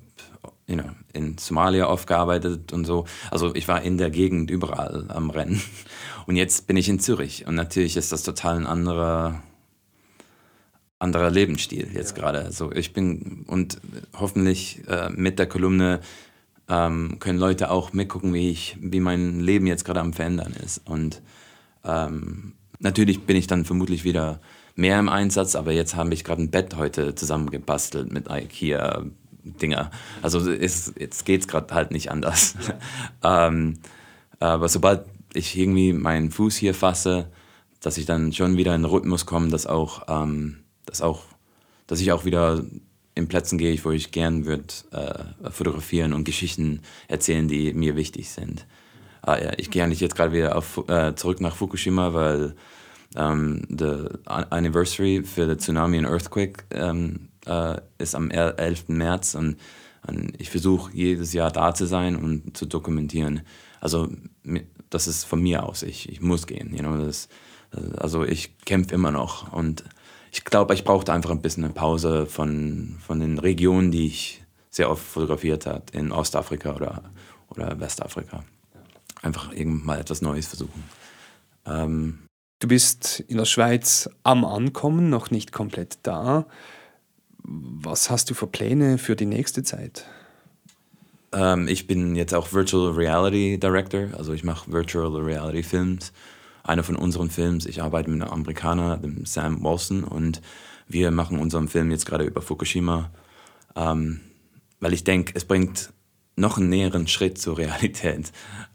you 0.71 0.77
know, 0.77 0.91
in 1.13 1.37
Somalia 1.37 1.89
oft 1.89 2.07
gearbeitet 2.07 2.73
und 2.73 2.85
so. 2.85 3.05
Also 3.31 3.55
ich 3.55 3.67
war 3.67 3.83
in 3.83 3.99
der 3.99 4.11
Gegend 4.11 4.51
überall 4.51 5.07
am 5.09 5.31
Rennen. 5.31 5.61
Und 6.27 6.37
jetzt 6.37 6.69
bin 6.69 6.77
ich 6.77 6.89
in 6.89 7.01
Zürich. 7.01 7.47
Und 7.47 7.57
natürlich 7.57 7.97
ist 7.97 8.13
das 8.13 8.23
total 8.23 8.57
ein 8.57 8.67
anderer, 8.67 9.43
anderer 11.01 11.31
Lebensstil 11.31 11.91
jetzt 11.93 12.17
ja. 12.17 12.23
gerade. 12.23 12.45
Also 12.45 12.71
ich 12.71 12.93
bin 12.93 13.45
und 13.49 13.81
hoffentlich 14.17 14.83
äh, 14.87 15.11
mit 15.11 15.41
der 15.41 15.49
Kolumne 15.49 16.01
ähm, 16.71 17.17
können 17.19 17.39
Leute 17.39 17.71
auch 17.71 17.93
mitgucken, 17.93 18.33
wie, 18.33 18.51
ich, 18.51 18.79
wie 18.81 19.01
mein 19.01 19.41
Leben 19.41 19.67
jetzt 19.67 19.85
gerade 19.85 20.01
am 20.01 20.13
Verändern 20.13 20.53
ist. 20.53 20.81
Und 20.85 21.21
ähm, 21.85 22.53
natürlich 22.79 23.23
bin 23.23 23.37
ich 23.37 23.47
dann 23.47 23.65
vermutlich 23.65 24.05
wieder 24.05 24.41
mehr 24.77 24.99
im 24.99 25.09
Einsatz, 25.09 25.57
aber 25.57 25.73
jetzt 25.73 25.97
habe 25.97 26.15
ich 26.15 26.25
gerade 26.25 26.43
ein 26.43 26.51
Bett 26.51 26.77
heute 26.77 27.15
zusammengebastelt 27.15 28.13
mit 28.13 28.31
IKEA. 28.31 29.05
Dinger. 29.43 29.91
Also 30.21 30.51
ist, 30.51 31.01
jetzt 31.01 31.25
geht 31.25 31.41
es 31.41 31.49
gerade 31.49 31.75
halt 31.75 31.93
nicht 31.93 32.11
anders. 32.11 32.57
Ja. 33.23 33.47
ähm, 33.47 33.79
aber 34.39 34.69
sobald 34.69 35.07
ich 35.33 35.57
irgendwie 35.57 35.93
meinen 35.93 36.31
Fuß 36.31 36.57
hier 36.57 36.75
fasse, 36.75 37.31
dass 37.81 37.97
ich 37.97 38.07
dann 38.07 38.33
schon 38.33 38.57
wieder 38.57 38.75
in 38.75 38.83
den 38.83 38.91
Rhythmus 38.91 39.27
komme, 39.27 39.49
dass 39.49 39.67
auch, 39.67 40.03
ähm, 40.09 40.59
dass 40.87 41.01
auch, 41.01 41.23
dass 41.87 42.01
ich 42.01 42.13
auch 42.13 42.25
wieder 42.25 42.63
in 43.15 43.29
Plätzen 43.29 43.59
gehe 43.59 43.73
ich, 43.73 43.85
wo 43.85 43.91
ich 43.91 44.13
gern 44.13 44.47
würde 44.47 44.73
äh, 44.93 45.51
fotografieren 45.51 46.13
und 46.13 46.25
Geschichten 46.25 46.81
erzählen, 47.09 47.49
die 47.49 47.73
mir 47.75 47.97
wichtig 47.97 48.31
sind. 48.31 48.67
Äh, 49.27 49.45
ja, 49.45 49.53
ich 49.57 49.71
gehe 49.71 49.83
eigentlich 49.83 50.01
jetzt 50.01 50.17
gerade 50.17 50.33
wieder 50.33 50.57
auf, 50.57 50.89
äh, 50.89 51.15
zurück 51.15 51.41
nach 51.41 51.57
Fukushima, 51.57 52.15
weil 52.15 52.55
ähm, 53.17 53.63
the 53.69 54.07
Anniversary 54.27 55.23
für 55.25 55.47
den 55.47 55.59
Tsunami 55.59 55.99
und 55.99 56.07
Earthquake 56.07 56.65
ähm, 56.71 57.29
äh, 57.47 57.81
ist 57.99 58.15
am 58.15 58.31
11. 58.31 58.89
März 58.89 59.35
und, 59.35 59.57
und 60.07 60.41
ich 60.41 60.51
versuche 60.51 60.93
jedes 60.95 61.33
Jahr 61.33 61.51
da 61.51 61.75
zu 61.75 61.87
sein 61.87 62.17
und 62.17 62.57
zu 62.57 62.67
dokumentieren. 62.67 63.43
Also 63.81 64.09
das 64.91 65.09
ist 65.09 65.25
von 65.25 65.43
mir 65.43 65.65
aus, 65.65 65.83
ich, 65.83 66.09
ich 66.09 66.21
muss 66.21 66.47
gehen. 66.47 66.73
You 66.73 66.81
know, 66.81 66.97
das, 66.97 67.29
also 67.97 68.25
ich 68.25 68.59
kämpfe 68.59 68.95
immer 68.95 69.11
noch 69.11 69.53
und 69.53 69.85
ich 70.31 70.45
glaube, 70.45 70.75
ich 70.75 70.85
brauchte 70.85 71.13
einfach 71.13 71.31
ein 71.31 71.43
bisschen 71.43 71.65
eine 71.65 71.73
Pause 71.73 72.27
von, 72.27 72.99
von 73.05 73.21
den 73.21 73.39
Regionen, 73.39 73.91
die 73.91 74.07
ich 74.07 74.43
sehr 74.71 74.91
oft 74.91 75.03
fotografiert 75.03 75.67
habe, 75.67 75.85
in 75.93 76.13
Ostafrika 76.13 76.75
oder, 76.75 77.03
oder 77.49 77.81
Westafrika. 77.81 78.45
Einfach 79.23 79.53
irgendwann 79.53 79.87
mal 79.87 80.01
etwas 80.01 80.23
Neues 80.23 80.47
versuchen. 80.47 80.85
Ähm, 81.67 82.21
du 82.61 82.69
bist 82.69 83.21
in 83.21 83.37
der 83.37 83.45
Schweiz 83.45 84.09
am 84.23 84.45
Ankommen, 84.45 85.11
noch 85.11 85.31
nicht 85.31 85.53
komplett 85.53 85.99
da. 86.05 86.47
was 87.43 88.11
hast 88.11 88.31
du 88.31 88.35
für 88.35 88.47
Pläne 88.47 88.99
für 88.99 89.17
die 89.17 89.27
nächste 89.27 89.63
Zeit? 89.63 90.07
Ähm, 91.33 91.69
ich 91.69 91.87
bin 91.87 92.17
jetzt 92.17 92.35
auch 92.35 92.53
Virtual 92.53 92.93
Reality 92.93 93.59
Director, 93.59 94.09
also 94.17 94.33
ich 94.33 94.45
mache 94.45 94.73
Virtual 94.73 95.15
Reality 95.17 95.63
Films. 95.63 96.13
Einer 96.71 96.85
von 96.85 96.95
unseren 96.95 97.31
Films, 97.31 97.67
ich 97.67 97.83
arbeite 97.83 98.09
mit 98.09 98.23
einem 98.23 98.31
Amerikaner, 98.31 98.97
dem 98.97 99.27
Sam 99.27 99.65
Wilson, 99.65 100.05
und 100.05 100.41
wir 100.87 101.11
machen 101.11 101.41
unseren 101.41 101.67
Film 101.67 101.91
jetzt 101.91 102.07
gerade 102.07 102.23
über 102.23 102.43
Fukushima, 102.43 103.11
ähm, 103.75 104.21
weil 104.79 104.93
ich 104.93 105.03
denke, 105.03 105.33
es 105.35 105.45
bringt 105.45 105.93
noch 106.37 106.59
einen 106.59 106.69
näheren 106.69 107.09
Schritt 107.09 107.39
zur 107.39 107.59
Realität. 107.59 108.31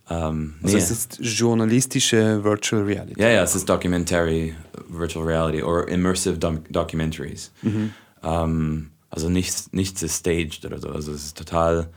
Ähm, 0.10 0.55
also 0.62 0.77
es 0.77 0.91
ist 0.91 1.19
journalistische 1.21 2.43
Virtual 2.43 2.84
Reality? 2.84 3.17
Ja, 3.17 3.29
ja, 3.29 3.43
es 3.43 3.55
ist 3.55 3.69
Documentary 3.69 4.53
Virtual 4.89 5.25
Reality 5.25 5.63
oder 5.63 5.88
Immersive 5.88 6.38
Doc 6.38 6.65
Documentaries. 6.69 7.53
Mhm. 7.62 7.93
Ähm, 8.21 8.91
also 9.10 9.29
nichts, 9.29 9.71
nichts 9.71 10.03
ist 10.03 10.19
staged 10.19 10.65
oder 10.65 10.79
so. 10.79 10.89
Also 10.89 11.13
es 11.13 11.27
ist 11.27 11.38
total 11.38 11.88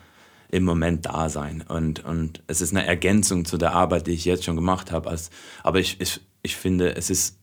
im 0.50 0.64
Moment 0.64 1.06
da 1.06 1.28
sein. 1.28 1.62
Und, 1.68 2.04
und 2.04 2.42
es 2.46 2.60
ist 2.60 2.74
eine 2.74 2.86
Ergänzung 2.86 3.44
zu 3.44 3.58
der 3.58 3.72
Arbeit, 3.74 4.06
die 4.06 4.12
ich 4.12 4.24
jetzt 4.24 4.44
schon 4.44 4.56
gemacht 4.56 4.90
habe. 4.90 5.14
Aber 5.62 5.78
ich, 5.78 6.00
ich, 6.00 6.20
ich 6.42 6.56
finde, 6.56 6.96
es, 6.96 7.10
ist, 7.10 7.38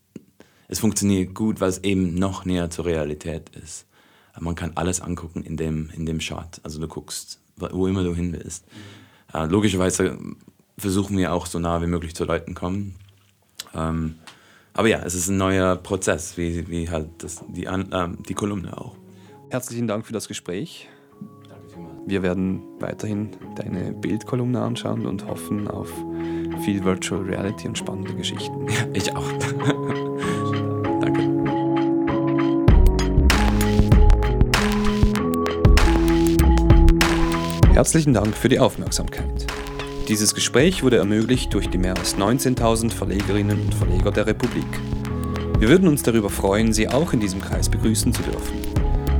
es 0.68 0.80
funktioniert 0.80 1.34
gut, 1.36 1.62
weil 1.62 1.70
es 1.70 1.84
eben 1.84 2.16
noch 2.16 2.46
näher 2.46 2.70
zur 2.70 2.86
Realität 2.86 3.50
ist. 3.50 3.86
Man 4.40 4.56
kann 4.56 4.74
alles 4.76 5.02
angucken 5.02 5.44
in 5.44 5.56
dem, 5.56 5.90
in 5.96 6.06
dem 6.06 6.20
Shot. 6.20 6.60
Also 6.64 6.80
du 6.80 6.88
guckst, 6.88 7.40
wo 7.58 7.88
immer 7.88 8.04
du 8.04 8.14
hin 8.14 8.34
willst. 8.34 8.66
Mhm. 9.34 9.50
Logischerweise 9.50 10.18
versuchen 10.78 11.18
wir 11.18 11.34
auch 11.34 11.46
so 11.46 11.60
nah 11.60 11.82
wie 11.82 11.88
möglich 11.88 12.16
zu 12.16 12.26
Leuten 12.26 12.54
kommen. 12.54 12.96
Ähm, 13.74 14.16
aber 14.74 14.90
ja, 14.90 15.00
es 15.04 15.16
ist 15.16 15.30
ein 15.30 15.38
neuer 15.38 15.78
Prozess, 15.78 16.38
wie, 16.38 16.68
wie 16.68 16.90
halt 16.90 17.08
das, 17.20 17.44
die, 17.48 17.64
ähm, 17.64 18.18
die 18.28 18.34
Kolumne 18.34 18.78
auch. 18.78 18.96
Herzlichen 19.50 19.88
Dank 19.88 20.06
für 20.06 20.14
das 20.14 20.28
Gespräch. 20.28 20.90
Wir 22.08 22.22
werden 22.22 22.62
weiterhin 22.80 23.32
deine 23.56 23.92
Bildkolumne 23.92 24.62
anschauen 24.62 25.08
und 25.08 25.26
hoffen 25.28 25.68
auf 25.68 25.92
viel 26.64 26.84
Virtual 26.84 27.24
Reality 27.24 27.68
und 27.68 27.80
spannende 27.80 28.14
Geschichten. 28.14 28.68
Ich 28.94 29.12
auch. 29.16 29.26
Danke. 31.02 31.24
Herzlichen 37.74 38.14
Dank 38.14 38.38
für 38.38 38.50
die 38.50 38.60
Aufmerksamkeit. 38.60 39.48
Dieses 40.08 40.36
Gespräch 40.36 40.84
wurde 40.84 40.98
ermöglicht 40.98 41.52
durch 41.56 41.72
die 41.72 41.80
mehr 41.80 41.98
als 41.98 42.16
19.000 42.16 42.92
Verlegerinnen 42.92 43.60
und 43.60 43.74
Verleger 43.74 44.12
der 44.12 44.28
Republik. 44.28 44.68
Wir 45.58 45.70
würden 45.70 45.88
uns 45.88 46.04
darüber 46.04 46.30
freuen, 46.30 46.72
Sie 46.72 46.88
auch 46.88 47.14
in 47.14 47.20
diesem 47.20 47.42
Kreis 47.42 47.68
begrüßen 47.68 48.14
zu 48.14 48.22
dürfen. 48.22 48.75